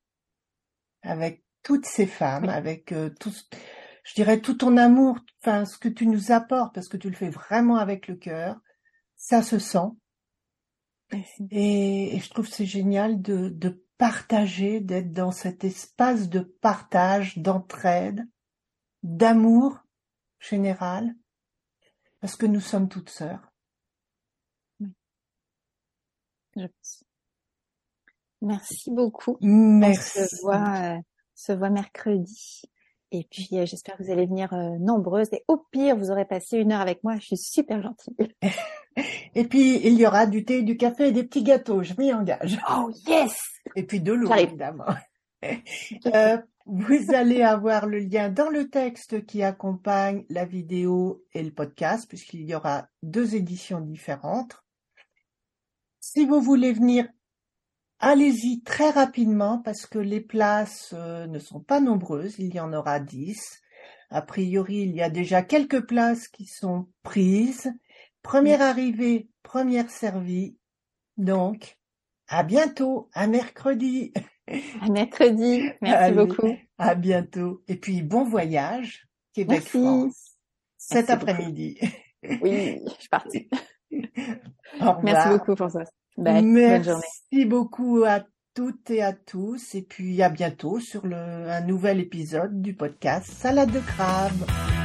avec 1.01 1.43
toutes 1.63 1.85
ces 1.85 2.05
femmes, 2.05 2.49
avec 2.49 2.91
euh, 2.91 3.09
tout, 3.19 3.33
je 4.03 4.13
dirais 4.13 4.39
tout 4.39 4.55
ton 4.55 4.77
amour, 4.77 5.19
enfin 5.41 5.65
ce 5.65 5.77
que 5.77 5.89
tu 5.89 6.07
nous 6.07 6.31
apportes, 6.31 6.73
parce 6.73 6.87
que 6.87 6.97
tu 6.97 7.09
le 7.09 7.15
fais 7.15 7.29
vraiment 7.29 7.77
avec 7.77 8.07
le 8.07 8.15
cœur, 8.15 8.59
ça 9.15 9.41
se 9.41 9.59
sent. 9.59 9.89
Et, 11.51 12.19
je 12.19 12.29
trouve 12.29 12.47
c'est 12.47 12.65
génial 12.65 13.21
de, 13.21 13.49
de 13.49 13.83
partager, 13.97 14.79
d'être 14.79 15.11
dans 15.11 15.31
cet 15.31 15.63
espace 15.63 16.29
de 16.29 16.39
partage, 16.39 17.37
d'entraide, 17.37 18.27
d'amour 19.03 19.79
général, 20.39 21.15
parce 22.19 22.35
que 22.35 22.45
nous 22.45 22.59
sommes 22.59 22.89
toutes 22.89 23.09
sœurs. 23.09 23.54
Merci 28.41 28.91
beaucoup. 28.91 29.37
Merci. 29.41 30.19
On 30.19 30.27
se 30.27 30.41
voit, 30.41 30.95
euh, 30.95 30.97
se 31.33 31.51
voit 31.51 31.69
mercredi. 31.69 32.61
Et 33.11 33.27
puis, 33.29 33.49
euh, 33.53 33.65
j'espère 33.65 33.97
que 33.97 34.03
vous 34.03 34.11
allez 34.11 34.25
venir 34.25 34.51
euh, 34.53 34.77
nombreuses. 34.79 35.31
Et 35.31 35.43
au 35.47 35.57
pire, 35.71 35.95
vous 35.95 36.11
aurez 36.11 36.25
passé 36.25 36.57
une 36.57 36.71
heure 36.71 36.81
avec 36.81 37.03
moi. 37.03 37.15
Je 37.17 37.27
suis 37.27 37.37
super 37.37 37.81
gentille. 37.81 38.13
et 39.35 39.45
puis, 39.45 39.79
il 39.85 39.93
y 39.93 40.05
aura 40.05 40.25
du 40.25 40.43
thé, 40.43 40.63
du 40.63 40.75
café 40.75 41.07
et 41.07 41.11
des 41.11 41.23
petits 41.23 41.43
gâteaux. 41.43 41.83
Je 41.83 41.93
m'y 41.97 42.11
engage. 42.11 42.59
Oh, 42.69 42.91
yes! 43.07 43.37
Et 43.75 43.83
puis 43.83 44.01
de 44.01 44.11
l'eau, 44.11 44.33
évidemment. 44.33 44.85
euh, 46.07 46.37
vous 46.65 47.13
allez 47.13 47.41
avoir 47.41 47.85
le 47.85 47.99
lien 47.99 48.29
dans 48.29 48.49
le 48.49 48.69
texte 48.69 49.25
qui 49.25 49.43
accompagne 49.43 50.25
la 50.29 50.45
vidéo 50.45 51.23
et 51.33 51.43
le 51.43 51.51
podcast, 51.51 52.07
puisqu'il 52.09 52.41
y 52.41 52.55
aura 52.55 52.87
deux 53.03 53.35
éditions 53.35 53.79
différentes. 53.79 54.64
Si 56.07 56.23
vous 56.23 56.39
voulez 56.39 56.71
venir 56.71 57.07
Allez-y 57.97 58.61
très 58.61 58.91
rapidement 58.91 59.57
parce 59.57 59.87
que 59.87 59.97
les 59.97 60.21
places 60.21 60.93
euh, 60.93 61.25
ne 61.25 61.39
sont 61.39 61.59
pas 61.59 61.79
nombreuses, 61.79 62.35
il 62.37 62.53
y 62.53 62.59
en 62.59 62.73
aura 62.73 62.99
dix. 62.99 63.63
A 64.11 64.21
priori, 64.21 64.81
il 64.81 64.93
y 64.93 65.01
a 65.01 65.09
déjà 65.09 65.41
quelques 65.41 65.87
places 65.87 66.27
qui 66.27 66.45
sont 66.45 66.87
prises. 67.01 67.73
Première 68.21 68.61
arrivée, 68.61 69.29
première 69.41 69.89
servie. 69.89 70.59
Donc, 71.17 71.75
à 72.27 72.43
bientôt, 72.43 73.09
à 73.13 73.25
mercredi. 73.25 74.13
À 74.81 74.89
mercredi, 74.89 75.63
merci 75.81 76.13
beaucoup. 76.13 76.55
À 76.77 76.93
bientôt. 76.93 77.63
Et 77.67 77.77
puis, 77.77 78.03
bon 78.03 78.25
voyage, 78.25 79.07
Québec-France, 79.33 80.37
cet 80.77 81.09
après-midi. 81.09 81.79
Oui, 82.41 82.79
je 82.85 82.93
suis 82.99 83.09
partie. 83.09 83.49
Merci 85.03 85.29
beaucoup 85.29 85.55
pour 85.55 85.71
ça. 85.71 85.79
Merci 86.17 87.45
beaucoup 87.45 88.03
à 88.05 88.21
toutes 88.53 88.89
et 88.89 89.03
à 89.03 89.13
tous. 89.13 89.75
Et 89.75 89.81
puis 89.81 90.21
à 90.21 90.29
bientôt 90.29 90.79
sur 90.79 91.05
le, 91.05 91.15
un 91.15 91.61
nouvel 91.61 91.99
épisode 91.99 92.61
du 92.61 92.73
podcast 92.73 93.27
Salade 93.27 93.71
de 93.71 93.79
crabe. 93.79 94.84